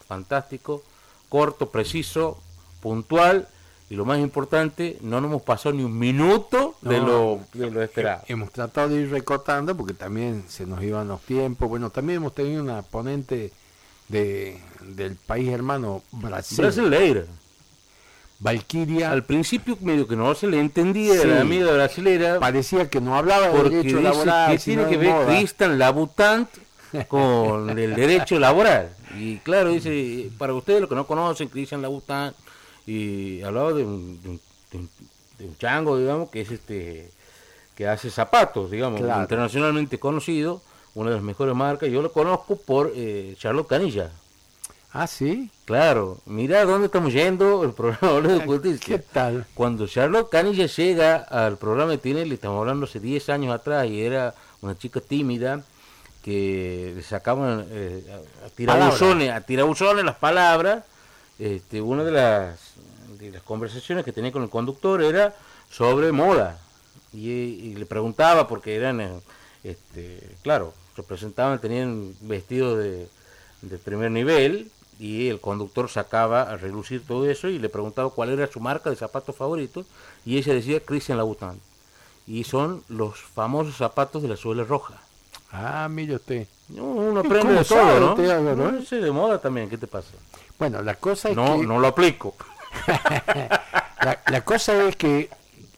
Fantástico, 0.07 0.83
corto, 1.29 1.69
preciso, 1.69 2.37
puntual 2.81 3.47
y 3.93 3.95
lo 3.95 4.05
más 4.05 4.17
importante, 4.17 4.97
no 5.01 5.21
nos 5.21 5.29
hemos 5.29 5.43
pasado 5.43 5.75
ni 5.75 5.83
un 5.83 5.99
minuto 5.99 6.73
de, 6.81 6.97
lo, 6.97 7.41
de 7.53 7.69
lo 7.69 7.83
esperado. 7.83 8.23
Hemos 8.27 8.51
tratado 8.51 8.89
de 8.89 9.01
ir 9.01 9.11
recortando 9.11 9.77
porque 9.77 9.93
también 9.93 10.45
se 10.47 10.65
nos 10.65 10.81
iban 10.81 11.07
los 11.09 11.21
tiempos. 11.21 11.69
Bueno, 11.69 11.91
también 11.91 12.17
hemos 12.17 12.33
tenido 12.33 12.63
una 12.63 12.81
ponente 12.81 13.51
de, 14.07 14.59
del 14.81 15.15
país 15.15 15.47
hermano 15.47 16.01
Brasil. 16.11 16.57
Brasileira. 16.57 17.25
Valquiria. 18.39 19.11
Al 19.11 19.25
principio 19.25 19.77
medio 19.81 20.07
que 20.07 20.15
no 20.15 20.33
se 20.33 20.47
le 20.47 20.59
entendía 20.59 21.23
la 21.23 21.41
amiga 21.41 21.71
brasilera. 21.71 22.39
Parecía 22.39 22.89
que 22.89 22.99
no 22.99 23.15
hablaba 23.15 23.49
de 23.49 23.69
derecho 23.69 24.01
laboral. 24.01 24.53
que 24.53 24.57
tiene 24.57 24.87
que 24.87 24.97
ver 24.97 25.27
Cristian 25.27 25.77
Labutant 25.77 26.49
con 27.07 27.69
el 27.77 27.93
derecho 27.93 28.39
laboral. 28.39 28.89
Y 29.19 29.37
claro, 29.37 29.69
dice, 29.69 30.31
para 30.39 30.55
ustedes 30.55 30.81
los 30.81 30.89
que 30.89 30.95
no 30.95 31.05
conocen, 31.05 31.47
Cristian 31.47 31.83
Labutant, 31.83 32.35
y 32.85 33.41
hablaba 33.41 33.73
de 33.73 33.83
un, 33.83 34.21
de 34.21 35.45
un, 35.45 35.57
chango, 35.57 35.97
digamos, 35.97 36.29
que 36.29 36.41
es 36.41 36.51
este 36.51 37.11
que 37.75 37.87
hace 37.87 38.11
zapatos, 38.11 38.69
digamos, 38.69 39.01
internacionalmente 39.01 39.99
conocido, 39.99 40.61
una 40.93 41.09
de 41.09 41.15
las 41.15 41.23
mejores 41.23 41.55
marcas. 41.55 41.89
Yo 41.89 42.01
lo 42.01 42.11
conozco 42.11 42.55
por 42.55 42.91
eh, 42.95 43.35
Charlotte 43.39 43.67
Canilla. 43.67 44.11
Ah, 44.91 45.07
sí. 45.07 45.49
Claro, 45.65 46.19
mira 46.25 46.63
dónde 46.65 46.85
estamos 46.85 47.11
yendo 47.13 47.63
el 47.63 47.73
programa 47.73 48.27
de 48.27 48.39
Justicia. 48.45 48.97
¿Qué 48.97 48.99
tal? 48.99 49.47
Cuando 49.55 49.87
Charlotte 49.87 50.29
Canilla 50.29 50.67
llega 50.67 51.15
al 51.15 51.57
programa 51.57 51.91
de 51.91 51.97
Tinelli, 51.97 52.35
estamos 52.35 52.59
hablando 52.59 52.85
hace 52.85 52.99
10 52.99 53.29
años 53.29 53.55
atrás, 53.55 53.87
y 53.87 54.01
era 54.01 54.35
una 54.61 54.77
chica 54.77 55.01
tímida 55.01 55.63
que 56.23 56.93
le 56.95 57.01
sacaban 57.01 57.65
eh, 57.71 58.03
a 58.45 58.49
tirabuzones, 58.49 59.31
a 59.31 59.41
tirabuzones 59.41 60.05
las 60.05 60.15
palabras. 60.15 60.83
Este, 61.39 61.81
una 61.81 62.03
de 62.03 62.11
las, 62.11 62.73
de 63.19 63.31
las 63.31 63.41
conversaciones 63.43 64.05
que 64.05 64.11
tenía 64.11 64.31
con 64.31 64.43
el 64.43 64.49
conductor 64.49 65.01
era 65.01 65.35
sobre 65.69 66.11
moda. 66.11 66.59
Y, 67.11 67.75
le 67.75 67.85
preguntaba, 67.85 68.47
porque 68.47 68.75
eran, 68.75 69.01
eh, 69.01 69.19
este, 69.63 70.35
claro, 70.41 70.73
se 70.95 71.03
presentaban, 71.03 71.59
tenían 71.59 72.15
vestidos 72.21 72.79
de, 72.79 73.07
de 73.61 73.77
primer 73.77 74.11
nivel 74.11 74.71
y 74.99 75.29
el 75.29 75.39
conductor 75.39 75.89
sacaba 75.89 76.43
a 76.43 76.57
relucir 76.57 77.05
todo 77.05 77.29
eso 77.29 77.47
y 77.47 77.59
le 77.59 77.69
preguntaba 77.69 78.09
cuál 78.09 78.29
era 78.29 78.47
su 78.47 78.59
marca 78.59 78.89
de 78.89 78.95
zapatos 78.95 79.35
favoritos 79.35 79.85
y 80.25 80.37
ella 80.37 80.53
decía 80.53 80.79
Christian 80.79 81.17
Louboutin 81.17 81.59
y 82.27 82.43
son 82.43 82.83
los 82.89 83.19
famosos 83.19 83.77
zapatos 83.77 84.21
de 84.21 84.29
la 84.29 84.37
suela 84.37 84.63
roja. 84.63 85.01
Ah, 85.53 85.87
mire 85.87 86.15
usted. 86.15 86.47
uno 86.69 87.19
aprende 87.19 87.53
de 87.53 87.63
todo, 87.63 88.15
¿no? 88.15 88.55
no 88.55 88.81
de 88.81 89.11
moda 89.11 89.37
también, 89.39 89.69
¿qué 89.69 89.77
te 89.77 89.85
pasa? 89.85 90.09
Bueno, 90.57 90.81
la 90.81 90.95
cosa 90.95 91.29
es 91.29 91.35
no, 91.35 91.59
que... 91.59 91.67
No 91.67 91.79
lo 91.79 91.87
aplico. 91.87 92.35
la, 92.87 94.19
la, 94.25 94.41
cosa 94.41 94.83
es 94.83 94.95
que 94.95 95.29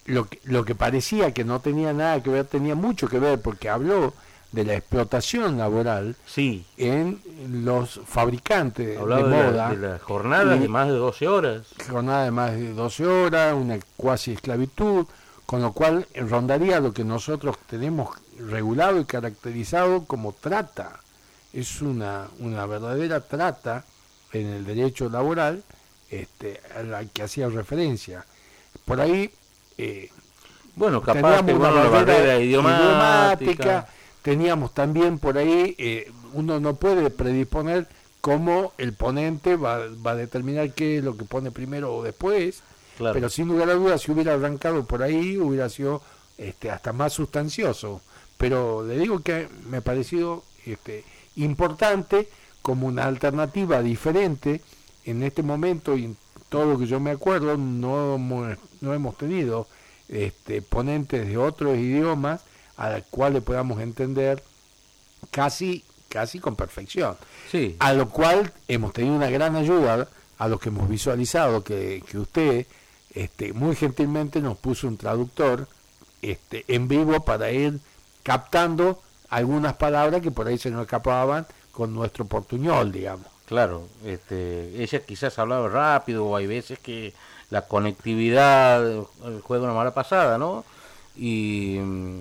lo, 0.05 0.25
que 0.25 0.39
lo 0.45 0.63
que 0.63 0.75
parecía 0.75 1.33
que 1.33 1.43
no 1.43 1.59
tenía 1.59 1.91
nada 1.91 2.23
que 2.23 2.29
ver, 2.29 2.45
tenía 2.45 2.75
mucho 2.75 3.09
que 3.09 3.19
ver, 3.19 3.41
porque 3.41 3.69
habló 3.69 4.13
de 4.55 4.63
la 4.63 4.75
explotación 4.75 5.57
laboral 5.57 6.15
sí. 6.25 6.65
en 6.77 7.19
los 7.65 7.99
fabricantes 8.05 8.97
de 8.97 8.97
moda. 8.97 9.69
de 9.69 9.77
las 9.77 10.01
jornadas 10.01 10.59
de 10.59 10.69
más 10.69 10.87
de 10.87 10.93
12 10.93 11.27
horas. 11.27 11.67
Jornada 11.89 12.23
de 12.23 12.31
más 12.31 12.51
de 12.53 12.73
12 12.73 13.05
horas, 13.05 13.53
una 13.53 13.77
cuasi 13.97 14.31
esclavitud, 14.31 15.05
con 15.45 15.61
lo 15.61 15.73
cual 15.73 16.07
rondaría 16.15 16.79
lo 16.79 16.93
que 16.93 17.03
nosotros 17.03 17.57
tenemos 17.67 18.15
regulado 18.39 18.99
y 18.99 19.05
caracterizado 19.05 20.05
como 20.05 20.33
trata. 20.33 20.99
Es 21.53 21.81
una, 21.81 22.27
una 22.39 22.65
verdadera 22.65 23.21
trata 23.21 23.85
en 24.33 24.47
el 24.47 24.65
derecho 24.65 25.09
laboral 25.09 25.63
este, 26.09 26.61
a 26.75 26.83
la 26.83 27.05
que 27.05 27.23
hacía 27.23 27.49
referencia. 27.49 28.25
Por 28.85 29.01
ahí... 29.01 29.31
Eh, 29.77 30.09
bueno, 30.75 31.01
capaz 31.01 31.41
que 31.45 31.53
una 31.53 31.69
barrera 31.69 32.37
idiomática 32.37 33.87
teníamos 34.21 34.73
también 34.73 35.19
por 35.19 35.37
ahí, 35.37 35.75
eh, 35.77 36.11
uno 36.33 36.59
no 36.59 36.75
puede 36.75 37.11
predisponer 37.11 37.87
cómo 38.21 38.73
el 38.79 38.93
ponente 38.93 39.55
va, 39.55 39.75
a 39.75 40.15
determinar 40.15 40.73
qué 40.73 40.97
es 40.97 41.03
lo 41.03 41.15
que 41.15 41.25
pone 41.25 41.51
primero 41.51 41.95
o 41.95 42.01
después, 42.03 42.63
pero 42.97 43.29
sin 43.29 43.47
lugar 43.47 43.69
a 43.69 43.75
dudas, 43.75 44.01
si 44.01 44.11
hubiera 44.11 44.33
arrancado 44.33 44.83
por 44.83 45.03
ahí, 45.03 45.37
hubiera 45.37 45.69
sido 45.69 46.01
este, 46.39 46.71
hasta 46.71 46.91
más 46.91 47.13
sustancioso. 47.13 48.01
Pero 48.37 48.83
le 48.83 48.97
digo 48.97 49.21
que 49.21 49.47
me 49.69 49.77
ha 49.77 49.81
parecido 49.81 50.43
este, 50.65 51.03
importante 51.35 52.27
como 52.61 52.87
una 52.87 53.05
alternativa 53.05 53.81
diferente 53.81 54.61
en 55.05 55.23
este 55.23 55.43
momento 55.43 55.97
y 55.97 56.15
todo 56.49 56.65
lo 56.65 56.79
que 56.79 56.87
yo 56.87 56.99
me 56.99 57.11
acuerdo 57.11 57.57
no, 57.57 58.17
no 58.17 58.93
hemos 58.93 59.17
tenido 59.17 59.67
este, 60.09 60.61
ponentes 60.61 61.27
de 61.27 61.37
otros 61.37 61.77
idiomas 61.77 62.41
a 62.77 63.01
cual 63.09 63.33
le 63.33 63.41
podamos 63.41 63.79
entender 63.79 64.43
casi, 65.31 65.83
casi 66.09 66.39
con 66.39 66.55
perfección. 66.55 67.15
Sí. 67.51 67.75
A 67.79 67.93
lo 67.93 68.09
cual 68.09 68.51
hemos 68.67 68.93
tenido 68.93 69.15
una 69.15 69.29
gran 69.29 69.55
ayuda 69.55 70.07
a 70.37 70.47
lo 70.47 70.59
que 70.59 70.69
hemos 70.69 70.89
visualizado, 70.89 71.63
que, 71.63 72.03
que 72.09 72.17
usted 72.17 72.67
este, 73.13 73.53
muy 73.53 73.75
gentilmente 73.75 74.41
nos 74.41 74.57
puso 74.57 74.87
un 74.87 74.97
traductor 74.97 75.67
este, 76.21 76.65
en 76.67 76.87
vivo 76.87 77.23
para 77.23 77.51
ir 77.51 77.79
captando 78.25 78.99
algunas 79.29 79.75
palabras 79.75 80.19
que 80.21 80.31
por 80.31 80.47
ahí 80.47 80.57
se 80.57 80.71
nos 80.71 80.81
escapaban 80.81 81.45
con 81.71 81.93
nuestro 81.93 82.25
portuñol, 82.25 82.91
digamos. 82.91 83.27
Claro, 83.45 83.87
este, 84.03 84.81
ella 84.81 84.99
quizás 85.05 85.37
hablaba 85.37 85.69
rápido 85.69 86.25
o 86.25 86.35
hay 86.35 86.47
veces 86.47 86.79
que 86.79 87.13
la 87.51 87.67
conectividad 87.67 88.83
juega 89.43 89.65
una 89.65 89.75
mala 89.75 89.93
pasada, 89.93 90.39
¿no? 90.39 90.65
Y 91.15 91.77
mm, 91.79 92.19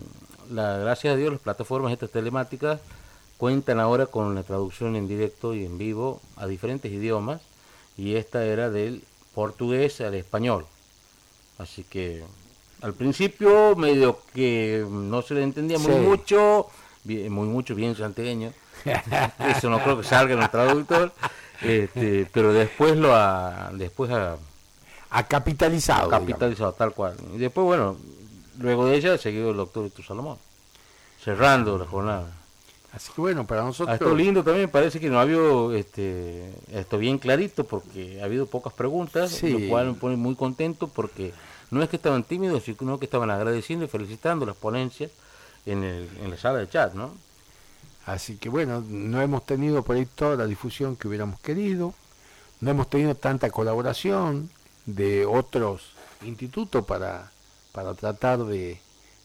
la, 0.51 0.77
gracias 0.77 1.15
a 1.15 1.17
Dios 1.17 1.33
las 1.33 1.41
plataformas 1.41 1.91
estas 1.91 2.11
telemáticas 2.11 2.81
cuentan 3.39 3.81
ahora 3.81 4.05
con 4.05 4.35
la 4.35 4.43
traducción 4.43 4.97
en 4.97 5.09
directo 5.09 5.55
y 5.55 5.65
en 5.65 5.79
vivo 5.79 6.21
a 6.37 6.47
diferentes 6.47 6.93
idiomas 6.93 7.41
y 7.97 8.17
esta 8.17 8.45
era 8.45 8.69
del 8.69 9.03
portugués 9.35 10.03
al 10.03 10.15
español. 10.15 10.67
Así 11.57 11.83
que 11.83 12.25
al 12.85 12.93
principio 12.93 13.75
medio 13.77 14.19
que 14.35 14.85
no 14.87 15.23
se 15.23 15.33
le 15.33 15.43
entendía 15.43 15.79
muy 15.79 15.95
mucho, 15.95 16.67
muy 17.05 17.49
mucho, 17.49 17.75
bien 17.75 17.97
santeño. 17.97 18.53
Eso 19.39 19.71
no 19.71 19.83
creo 19.83 19.99
que 19.99 20.05
salga 20.07 20.35
en 20.35 20.43
el 20.43 20.51
traductor, 20.51 21.11
este, 21.63 22.29
pero 22.31 22.53
después 22.53 22.95
lo 22.99 23.15
ha, 23.15 23.71
después 23.73 24.11
ha, 24.11 24.37
ha 25.09 25.23
capitalizado. 25.27 26.11
capitalizado, 26.11 26.73
tal 26.75 26.93
cual. 26.93 27.17
Y 27.35 27.39
después, 27.39 27.65
bueno, 27.65 27.97
luego 28.59 28.85
de 28.85 28.97
ella 28.97 29.17
seguido 29.17 29.53
el 29.53 29.57
doctor 29.57 29.85
Víctor 29.85 30.05
Salomón, 30.05 30.37
cerrando 31.23 31.79
la 31.79 31.87
jornada. 31.87 32.27
Así 32.93 33.11
que 33.15 33.21
bueno, 33.23 33.47
para 33.47 33.63
nosotros... 33.63 33.95
Esto 33.95 34.15
lindo 34.15 34.45
también, 34.45 34.69
parece 34.69 35.01
que 35.01 35.09
no 35.09 35.19
ha 35.19 35.23
habido 35.23 35.73
este, 35.75 36.53
esto 36.71 36.99
bien 36.99 37.19
clarito 37.19 37.65
porque 37.65 38.21
ha 38.21 38.27
habido 38.27 38.45
pocas 38.45 38.75
preguntas, 38.75 39.43
lo 39.43 39.69
cual 39.71 39.87
me 39.87 39.95
pone 39.95 40.17
muy 40.17 40.35
contento 40.37 40.87
porque 40.87 41.33
no 41.75 41.83
es 41.83 41.89
que 41.89 41.97
estaban 41.97 42.25
tímidos, 42.25 42.65
sino 42.65 42.99
que 42.99 43.05
estaban 43.05 43.31
agradeciendo 43.31 43.85
y 43.85 43.89
felicitando 43.89 44.47
las 44.47 44.57
ponencias 44.57 45.11
en, 45.67 45.85
el, 45.85 46.09
en 46.23 46.31
la 46.31 46.37
sala 46.37 46.59
de 46.59 46.69
chat, 46.69 46.95
¿no? 46.95 47.13
Así 48.07 48.37
que 48.37 48.49
bueno, 48.49 48.83
no 48.87 49.21
hemos 49.21 49.45
tenido 49.47 49.83
por 49.83 49.97
ahí 49.97 50.07
toda 50.07 50.37
la 50.37 50.47
difusión 50.47 50.97
que 50.97 51.09
hubiéramos 51.09 51.41
querido, 51.41 51.95
no 52.61 52.71
hemos 52.71 52.89
tenido 52.89 53.15
tanta 53.15 53.51
colaboración 53.51 54.51
de 54.87 55.27
otros 55.27 55.93
institutos 56.23 56.85
para 56.85 57.31
para 57.75 57.93
tratar 57.95 58.45
de, 58.45 58.79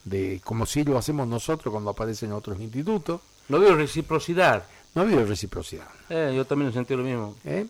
de, 0.05 0.41
como 0.43 0.65
si 0.65 0.83
lo 0.83 0.97
hacemos 0.97 1.27
nosotros 1.27 1.71
cuando 1.71 1.91
aparecen 1.91 2.33
otros 2.33 2.59
institutos. 2.59 3.21
No 3.47 3.57
ha 3.57 3.59
habido 3.59 3.75
reciprocidad. 3.75 4.63
No 4.95 5.01
ha 5.01 5.05
habido 5.05 5.23
reciprocidad. 5.23 5.87
Eh, 6.09 6.33
yo 6.35 6.45
también 6.45 6.71
he 6.71 6.73
sentido 6.73 6.97
lo 6.97 7.03
mismo. 7.05 7.35
¿Eh? 7.45 7.67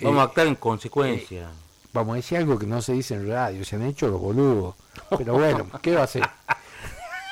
Vamos 0.00 0.20
a 0.20 0.22
actuar 0.22 0.46
en 0.46 0.54
consecuencia. 0.54 1.50
Vamos 1.92 2.12
a 2.12 2.16
decir 2.16 2.38
algo 2.38 2.58
que 2.58 2.66
no 2.66 2.80
se 2.82 2.92
dice 2.92 3.14
en 3.14 3.28
radio, 3.28 3.64
se 3.64 3.76
han 3.76 3.82
hecho 3.82 4.08
los 4.08 4.20
boludos. 4.20 4.74
Pero 5.18 5.34
bueno, 5.34 5.66
¿qué 5.82 5.94
va 5.94 6.02
a 6.02 6.04
hacer? 6.04 6.22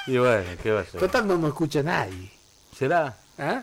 Y 0.07 0.19
bueno, 0.19 0.45
¿qué 0.63 0.73
va 0.73 0.81
a 0.81 0.83
hacer? 0.83 1.01
Total 1.01 1.27
no 1.27 1.37
nos 1.39 1.49
escucha 1.51 1.83
nadie. 1.83 2.31
¿Será? 2.77 3.17
¿Ah? 3.39 3.63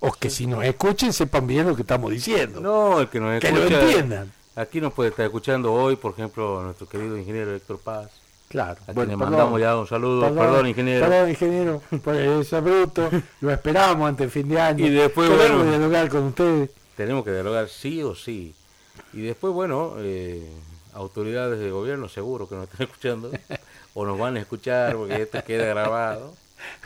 O 0.00 0.12
que 0.12 0.30
si 0.30 0.46
nos 0.46 0.64
escuchen 0.64 1.12
sepan 1.12 1.46
bien 1.46 1.66
lo 1.68 1.74
que 1.76 1.82
estamos 1.82 2.10
diciendo. 2.10 2.60
No, 2.60 3.00
el 3.00 3.08
que 3.08 3.20
nos 3.20 3.40
que 3.40 3.48
escucha. 3.48 3.68
lo 3.70 3.80
entiendan. 3.80 4.32
Aquí 4.56 4.80
nos 4.80 4.92
puede 4.92 5.10
estar 5.10 5.26
escuchando 5.26 5.72
hoy, 5.72 5.96
por 5.96 6.12
ejemplo, 6.12 6.62
nuestro 6.62 6.88
querido 6.88 7.16
ingeniero 7.16 7.54
Héctor 7.54 7.78
Paz. 7.80 8.10
Claro. 8.48 8.80
A 8.88 8.92
Bueno, 8.92 9.12
le 9.12 9.18
perdón. 9.18 9.30
mandamos 9.32 9.60
ya 9.60 9.76
un 9.76 9.86
saludo. 9.86 10.34
Perdón, 10.34 10.66
ingeniero. 10.66 11.06
Perdón, 11.06 11.30
ingeniero, 11.30 11.82
por 12.02 12.14
ese 12.16 12.60
bruto. 12.60 13.10
Lo 13.40 13.50
esperábamos 13.52 14.08
antes 14.08 14.24
del 14.24 14.30
fin 14.30 14.48
de 14.48 14.60
año. 14.60 14.86
Y 14.86 14.90
después, 14.90 15.28
Queremos 15.30 15.58
bueno. 15.58 15.70
dialogar 15.70 16.08
con 16.08 16.22
ustedes. 16.24 16.70
Tenemos 16.96 17.24
que 17.24 17.32
dialogar 17.32 17.68
sí 17.68 18.02
o 18.02 18.14
sí. 18.14 18.54
Y 19.12 19.22
después, 19.22 19.52
bueno, 19.54 19.94
eh, 19.98 20.46
autoridades 20.92 21.58
de 21.60 21.70
gobierno 21.70 22.08
seguro 22.08 22.48
que 22.48 22.54
nos 22.56 22.64
están 22.64 22.86
escuchando 22.88 23.30
o 23.94 24.04
nos 24.06 24.18
van 24.18 24.36
a 24.36 24.40
escuchar 24.40 24.96
porque 24.96 25.22
esto 25.22 25.42
queda 25.44 25.66
grabado. 25.66 26.34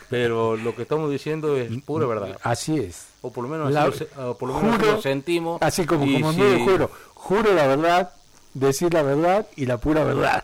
Pero 0.09 0.55
lo 0.55 0.75
que 0.75 0.83
estamos 0.83 1.09
diciendo 1.09 1.57
es 1.57 1.71
pura 1.81 2.05
verdad. 2.05 2.37
Así 2.43 2.77
es. 2.77 3.07
O 3.21 3.31
por 3.31 3.43
lo 3.45 3.49
menos 3.49 3.75
así, 3.75 3.85
lo, 3.87 3.91
se- 3.93 4.05
por 4.05 4.49
lo, 4.49 4.53
menos 4.59 4.73
así 4.75 4.81
juro- 4.83 4.91
lo 4.97 5.01
sentimos. 5.01 5.61
Así 5.61 5.85
como, 5.85 6.05
como 6.05 6.33
si- 6.33 6.39
no 6.39 6.63
juro. 6.65 6.91
Juro 7.15 7.53
la 7.53 7.65
verdad, 7.67 8.11
decir 8.53 8.93
la 8.93 9.01
verdad 9.01 9.47
y 9.55 9.65
la 9.65 9.77
pura 9.77 10.03
verdad. 10.03 10.43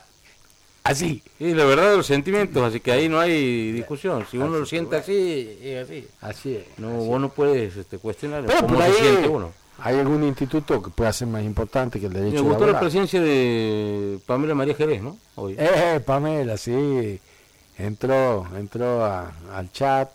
Así. 0.83 1.21
Y 1.39 1.53
la 1.53 1.65
verdad 1.65 1.91
de 1.91 1.97
los 1.97 2.07
sentimientos, 2.07 2.63
así 2.63 2.79
que 2.79 2.91
ahí 2.91 3.07
no 3.09 3.19
hay 3.19 3.71
discusión. 3.73 4.25
Si 4.31 4.37
uno 4.37 4.47
lo 4.57 4.65
siente 4.65 4.95
así, 4.95 5.59
es 5.61 5.83
así. 5.85 6.07
Así 6.21 6.55
es. 6.55 6.63
No, 6.79 6.89
vos 6.89 7.21
no 7.21 7.29
puedes 7.29 7.75
este, 7.77 7.99
cuestionar 7.99 8.45
Pero 8.47 8.61
cómo 8.61 8.75
por 8.75 8.83
se 8.85 8.89
ahí 8.91 8.93
siente 8.99 9.27
uno. 9.27 9.51
Hay 9.81 9.97
algún 9.99 10.23
instituto 10.23 10.81
que 10.81 10.89
pueda 10.89 11.11
ser 11.13 11.27
más 11.27 11.43
importante 11.43 11.99
que 11.99 12.05
el 12.07 12.13
Me 12.13 12.19
derecho 12.21 12.43
gustó 12.43 12.67
la 12.67 12.79
presencia 12.79 13.21
de 13.21 14.19
Pamela 14.25 14.55
María 14.55 14.75
Jerez, 14.75 15.01
¿no? 15.01 15.17
Hoy. 15.35 15.55
Eh, 15.57 16.01
Pamela, 16.05 16.57
sí. 16.57 17.19
Entró, 17.77 18.45
entró 18.57 19.05
a- 19.05 19.31
al 19.53 19.71
chat. 19.71 20.09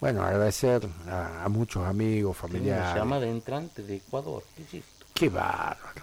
Bueno, 0.00 0.22
agradecer 0.22 0.82
a, 1.08 1.44
a 1.44 1.48
muchos 1.48 1.84
amigos, 1.86 2.36
Una 2.40 2.48
familiares. 2.48 2.94
llamada 2.96 3.22
de 3.22 3.30
entrante 3.30 3.82
de 3.82 3.96
Ecuador. 3.96 4.42
¿Qué 4.56 4.62
es 4.62 4.74
esto? 4.84 5.06
Qué 5.14 5.28
bárbaro. 5.28 6.02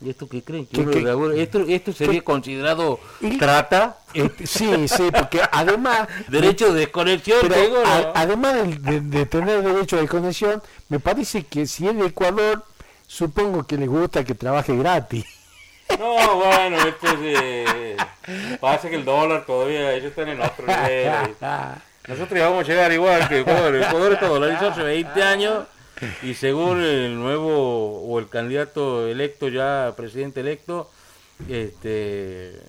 ¿Y 0.00 0.10
esto 0.10 0.28
qué 0.28 0.42
creen? 0.42 0.66
¿Que 0.66 0.72
¿Qué- 0.76 0.80
uno 0.82 0.90
qué- 0.90 1.00
de 1.00 1.10
alguna- 1.10 1.34
esto, 1.36 1.60
¿Esto 1.66 1.92
sería 1.92 2.22
considerado 2.22 3.00
Y- 3.20 3.38
trata? 3.38 3.96
Este, 4.12 4.46
sí, 4.46 4.88
sí, 4.88 5.04
porque 5.10 5.40
además, 5.50 6.06
¿Derecho 6.28 6.72
de 6.72 6.80
desconexión? 6.80 7.38
pero 7.42 7.54
tengo, 7.54 7.82
no? 7.82 7.88
a- 7.90 8.12
además 8.14 8.54
de, 8.54 8.74
de- 8.78 9.00
de 9.00 9.26
tener 9.26 9.62
derecho 9.62 9.96
de 9.96 10.06
conexión, 10.06 10.62
me 10.90 11.00
parece 11.00 11.44
que 11.46 11.66
si 11.66 11.88
es 11.88 11.96
de 11.96 12.06
Ecuador, 12.06 12.62
supongo 13.06 13.66
que 13.66 13.76
les 13.78 13.88
gusta 13.88 14.22
que 14.24 14.34
trabaje 14.34 14.76
gratis. 14.76 15.24
No, 15.98 16.34
bueno, 16.36 16.76
esto 16.78 17.06
es... 17.06 17.18
eh, 17.22 17.96
pasa 18.60 18.90
que 18.90 18.96
el 18.96 19.04
dólar 19.04 19.46
todavía, 19.46 19.92
ellos 19.94 20.10
están 20.10 20.28
en 20.28 20.40
otro 20.42 20.66
nivel. 20.66 21.10
Nosotros 22.08 22.38
ya 22.38 22.48
vamos 22.48 22.64
a 22.64 22.68
llegar 22.68 22.92
igual 22.92 23.28
que 23.28 23.40
Ecuador. 23.40 23.74
Ecuador 23.76 24.12
está 24.12 24.26
dolarizado 24.28 24.70
hace 24.72 24.82
20 24.82 25.22
años 25.22 25.64
y 26.22 26.34
según 26.34 26.80
el 26.82 27.16
nuevo 27.18 28.02
o 28.02 28.18
el 28.18 28.28
candidato 28.28 29.06
electo 29.06 29.48
ya, 29.48 29.94
presidente 29.96 30.40
electo, 30.40 30.90
este 31.48 32.60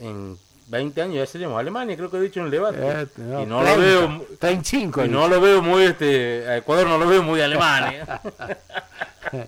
en 0.00 0.36
20 0.68 1.02
años 1.02 1.16
ya 1.16 1.26
seríamos 1.26 1.58
Alemania, 1.58 1.96
creo 1.96 2.10
que 2.10 2.16
he 2.16 2.20
dicho 2.22 2.40
en 2.40 2.46
el 2.46 2.52
debate. 2.52 2.78
Eh, 2.80 3.06
y 3.42 3.46
no 3.46 3.62
lo 3.62 3.78
veo 3.78 4.08
mu- 4.08 4.24
35. 4.38 5.04
y 5.04 5.08
no 5.08 5.28
lo 5.28 5.40
veo 5.40 5.60
muy 5.62 5.82
este 5.84 6.46
a 6.48 6.56
Ecuador 6.56 6.86
no 6.86 6.98
lo 6.98 7.06
veo 7.06 7.22
muy 7.22 7.40
alemán. 7.40 7.92
¿eh? 7.94 8.04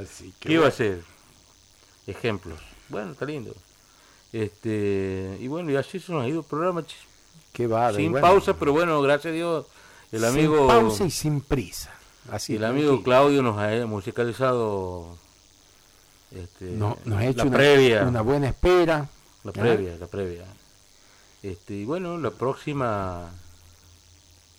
Así 0.00 0.32
que 0.38 0.48
¿Qué 0.48 0.54
iba 0.54 0.66
a 0.68 0.70
ser? 0.70 1.00
Ejemplos. 2.06 2.58
Bueno, 2.88 3.12
está 3.12 3.24
lindo. 3.26 3.54
Este, 4.32 5.36
y 5.40 5.48
bueno, 5.48 5.70
y 5.70 5.76
así 5.76 6.00
se 6.00 6.12
nos 6.12 6.24
ha 6.24 6.28
ido 6.28 6.40
el 6.40 6.46
programa, 6.46 6.84
qué 7.52 7.68
sin 7.94 8.12
bueno, 8.12 8.26
pausa, 8.26 8.54
pero 8.54 8.72
bueno, 8.72 9.00
gracias 9.00 9.32
a 9.32 9.34
Dios, 9.34 9.66
el 10.12 10.20
sin 10.20 10.28
amigo 10.28 10.66
pausa 10.66 11.04
y 11.04 11.10
sin 11.10 11.40
prisa. 11.40 11.90
Así 12.30 12.56
el 12.56 12.64
amigo 12.64 12.88
tranquilo. 12.88 13.04
Claudio 13.04 13.42
nos 13.42 13.58
ha 13.58 13.86
musicalizado 13.86 15.16
este, 16.30 16.66
No- 16.66 16.98
nos 17.04 17.18
ha 17.18 17.24
hecho 17.26 17.38
la 17.38 17.44
una, 17.44 17.56
previa, 17.56 18.02
una 18.04 18.20
buena 18.22 18.48
espera. 18.48 19.08
la 19.44 19.52
previa, 19.52 19.96
la 19.96 20.06
previa. 20.06 20.44
Este, 21.42 21.74
y 21.74 21.84
bueno, 21.84 22.18
la 22.18 22.30
próxima 22.30 23.30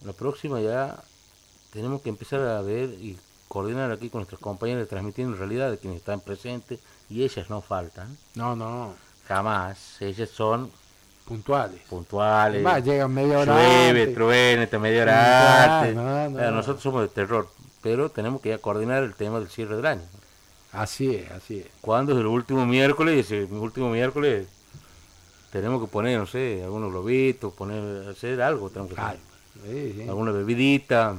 la 0.06 0.14
próxima 0.14 0.62
ya 0.62 0.98
tenemos 1.74 2.02
que 2.02 2.10
empezar 2.10 2.40
a 2.42 2.62
ver 2.62 2.90
y 2.92 3.18
coordinar 3.50 3.92
aquí 3.92 4.10
con 4.10 4.20
nuestras 4.20 4.40
compañeras 4.40 4.88
transmitiendo 4.88 5.34
en 5.34 5.40
realidad 5.40 5.70
de 5.72 5.78
quienes 5.78 6.00
están 6.00 6.22
presentes 6.22 6.80
y 7.10 7.24
ellas 7.24 7.50
no 7.50 7.62
faltan, 7.62 8.18
No, 8.36 8.56
no, 8.56 8.94
jamás, 9.28 10.02
ellas 10.02 10.30
son 10.30 10.72
puntuales. 11.30 11.80
puntuales. 11.88 12.66
Va, 12.66 12.80
llegan 12.80 13.14
media 13.14 13.38
hora 13.38 13.54
Llueve, 13.54 14.08
truene, 14.08 14.66
te 14.66 14.80
media 14.80 15.04
hora 15.04 15.80
antes. 15.80 15.96
no, 15.96 16.30
no. 16.30 16.52
Nosotros 16.52 16.82
somos 16.82 17.04
de 17.04 17.08
terror, 17.10 17.48
pero 17.84 18.10
tenemos 18.10 18.42
que 18.42 18.50
ya 18.50 18.58
coordinar 18.58 19.04
el 19.04 19.14
tema 19.14 19.40
del 19.40 19.48
cierre 19.48 19.76
del 19.76 19.86
año. 19.86 20.02
Así 20.74 21.16
es, 21.16 21.32
así 21.32 21.60
es. 21.60 21.68
¿Cuándo 21.82 22.14
es 22.14 22.20
el 22.20 22.26
último 22.26 22.66
miércoles? 22.66 23.26
Ese 23.26 23.44
último 23.44 23.92
miércoles 23.92 24.48
tenemos 25.52 25.82
que 25.82 25.88
poner, 25.88 26.18
no 26.20 26.26
sé, 26.26 26.62
algunos 26.64 26.92
globitos, 26.92 27.54
poner, 27.54 28.10
hacer 28.10 28.42
algo, 28.42 28.70
tenemos 28.70 28.94
que 28.94 29.00
hacer. 29.00 29.20
Ay, 29.64 29.72
sí, 29.72 30.02
sí. 30.02 30.10
alguna 30.10 30.32
bebidita. 30.32 31.16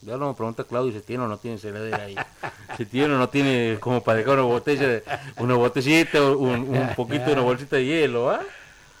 Ya 0.00 0.12
lo 0.12 0.20
vamos 0.20 0.34
a 0.34 0.36
preguntar 0.36 0.66
a 0.66 0.68
Claudio 0.68 0.92
si 0.92 1.00
tiene 1.00 1.24
o 1.24 1.28
no 1.28 1.36
tiene 1.36 1.58
celadera 1.58 2.02
ahí. 2.02 2.16
si 2.78 2.86
tiene 2.86 3.14
o 3.14 3.18
no 3.18 3.28
tiene 3.28 3.76
como 3.78 4.02
para 4.02 4.18
dejar 4.18 4.34
una 4.34 4.42
botella, 4.42 5.02
una 5.36 5.54
botellita, 5.54 6.22
un, 6.22 6.68
un 6.68 6.94
poquito 6.94 7.26
de 7.26 7.32
una 7.32 7.42
bolsita 7.42 7.76
de 7.76 7.84
hielo, 7.84 8.30
¿ah? 8.30 8.40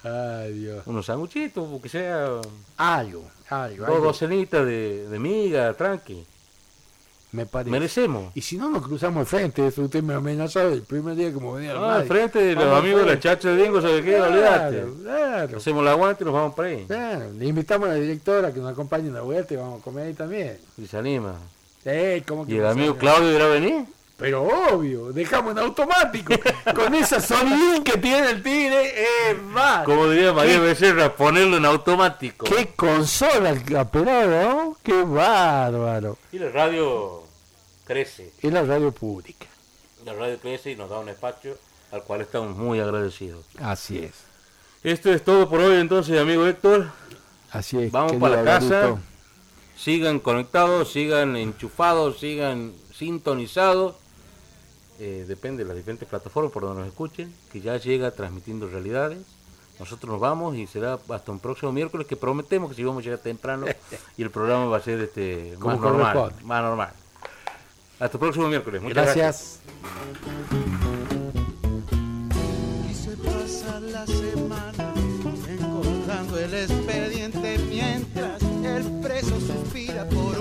Ay, 0.04 0.52
Dios. 0.52 0.82
Unos 0.86 1.06
sanguchitos, 1.06 1.80
que 1.82 1.88
sea 1.88 2.26
Algo, 2.76 3.24
algo. 3.48 3.86
dos 3.86 4.02
docenitas 4.02 4.64
de, 4.66 5.08
de 5.08 5.18
miga, 5.18 5.72
tranqui. 5.74 6.24
Me 7.32 7.46
parece. 7.46 7.70
Merecemos. 7.70 8.30
Y 8.36 8.42
si 8.42 8.56
no 8.56 8.70
nos 8.70 8.86
cruzamos 8.86 9.20
el 9.22 9.26
frente, 9.26 9.66
eso 9.66 9.82
usted 9.82 10.04
me 10.04 10.14
amenazó 10.14 10.60
el 10.68 10.82
primer 10.82 11.16
día 11.16 11.32
que 11.32 11.40
me 11.40 11.52
venía 11.52 11.74
la 11.74 11.80
Ah, 11.80 11.84
al 11.86 11.92
radio. 12.02 12.06
frente 12.08 12.38
de 12.38 12.54
los 12.54 12.64
amigos 12.66 13.00
de 13.00 13.06
la 13.06 13.12
al 13.14 13.18
frente. 13.18 13.20
chacha 13.28 13.48
de 13.48 13.62
Dingo, 13.64 13.80
¿sabe 13.82 14.04
qué? 14.04 14.20
Olvídate. 14.20 14.84
claro. 15.02 15.56
Hacemos 15.56 15.82
el 15.82 15.88
aguante 15.88 16.22
y 16.22 16.26
nos 16.26 16.34
vamos 16.34 16.54
para 16.54 16.68
ahí. 16.68 16.84
Claro, 16.86 17.32
le 17.32 17.46
invitamos 17.46 17.88
a 17.88 17.92
la 17.92 17.96
directora 17.98 18.52
que 18.54 18.60
nos 18.60 18.70
acompañe 18.72 19.08
en 19.08 19.14
la 19.14 19.22
vuelta 19.22 19.52
y 19.52 19.56
vamos 19.56 19.80
a 19.80 19.82
comer 19.82 20.06
ahí 20.06 20.14
también. 20.14 20.58
Y 20.78 20.86
se 20.86 20.96
anima. 20.96 21.34
Sí, 21.82 22.22
¿cómo 22.28 22.46
que 22.46 22.52
¿Y 22.52 22.56
el 22.58 22.62
no 22.62 22.68
amigo? 22.68 22.96
Claudio 22.96 23.32
irá 23.34 23.46
a 23.46 23.48
venir? 23.48 23.84
Pero 24.16 24.44
obvio, 24.44 25.12
dejamos 25.12 25.52
en 25.52 25.58
automático. 25.58 26.34
Con 26.74 26.94
esa 26.94 27.20
sonidín 27.20 27.82
que 27.82 27.98
tiene 27.98 28.30
el 28.30 28.42
tigre, 28.42 29.30
es 29.30 29.42
más. 29.42 29.84
Como 29.84 30.08
diría 30.08 30.32
María 30.32 30.54
¿Qué? 30.54 30.60
Becerra, 30.60 31.16
ponerlo 31.16 31.56
en 31.56 31.64
automático. 31.64 32.46
Qué 32.46 32.68
consola 32.76 33.50
el 33.50 33.64
¿no? 33.64 34.76
Qué 34.82 35.02
bárbaro. 35.02 36.16
Y 36.30 36.38
la 36.38 36.50
radio 36.50 37.24
crece. 37.84 38.32
Es 38.40 38.52
la 38.52 38.62
radio 38.62 38.92
pública. 38.92 39.46
La 40.04 40.12
radio 40.12 40.38
crece 40.38 40.70
y 40.70 40.76
nos 40.76 40.90
da 40.90 40.98
un 41.00 41.08
espacio 41.08 41.58
al 41.90 42.02
cual 42.04 42.20
estamos 42.20 42.56
muy 42.56 42.78
agradecidos. 42.78 43.44
Así 43.60 43.98
es. 43.98 44.12
Esto 44.84 45.12
es 45.12 45.24
todo 45.24 45.48
por 45.48 45.60
hoy 45.60 45.80
entonces, 45.80 46.20
amigo 46.20 46.46
Héctor. 46.46 46.86
Así 47.50 47.82
es. 47.82 47.90
Vamos 47.90 48.12
para 48.16 48.42
la 48.42 48.44
casa. 48.44 48.96
Sigan 49.76 50.20
conectados, 50.20 50.92
sigan 50.92 51.36
enchufados, 51.36 52.20
sigan 52.20 52.74
sintonizados. 52.94 53.96
Eh, 55.00 55.24
depende 55.26 55.64
de 55.64 55.68
las 55.68 55.76
diferentes 55.76 56.08
plataformas 56.08 56.52
por 56.52 56.62
donde 56.62 56.80
nos 56.82 56.88
escuchen, 56.88 57.34
que 57.52 57.60
ya 57.60 57.76
llega 57.76 58.10
transmitiendo 58.12 58.68
realidades. 58.68 59.18
Nosotros 59.78 60.12
nos 60.12 60.20
vamos 60.20 60.56
y 60.56 60.68
será 60.68 60.98
hasta 61.08 61.32
un 61.32 61.40
próximo 61.40 61.72
miércoles 61.72 62.06
que 62.06 62.14
prometemos 62.14 62.70
que 62.70 62.76
si 62.76 62.84
vamos 62.84 63.00
a 63.00 63.04
llegar 63.04 63.18
temprano 63.18 63.66
y 64.16 64.22
el 64.22 64.30
programa 64.30 64.66
va 64.66 64.76
a 64.76 64.80
ser 64.80 65.00
este 65.00 65.56
Como 65.58 65.74
más 65.74 65.80
normal, 65.80 66.12
corresponde. 66.12 66.44
más 66.44 66.62
normal. 66.62 66.92
Hasta 67.98 68.16
el 68.16 68.20
próximo 68.20 68.48
miércoles. 68.48 68.82
Muchas 68.82 69.04
gracias. 69.04 69.16
Gracias. 69.16 69.60
Y 72.90 72.94
se 72.94 73.16
pasa 73.16 73.80
la 73.80 74.06
semana 74.06 74.94
engordando 75.48 76.38
el 76.38 76.54
expediente 76.54 77.58
mientras 77.68 78.42
el 78.42 79.00
preso 79.00 79.40
suspira 79.40 80.08
por 80.08 80.34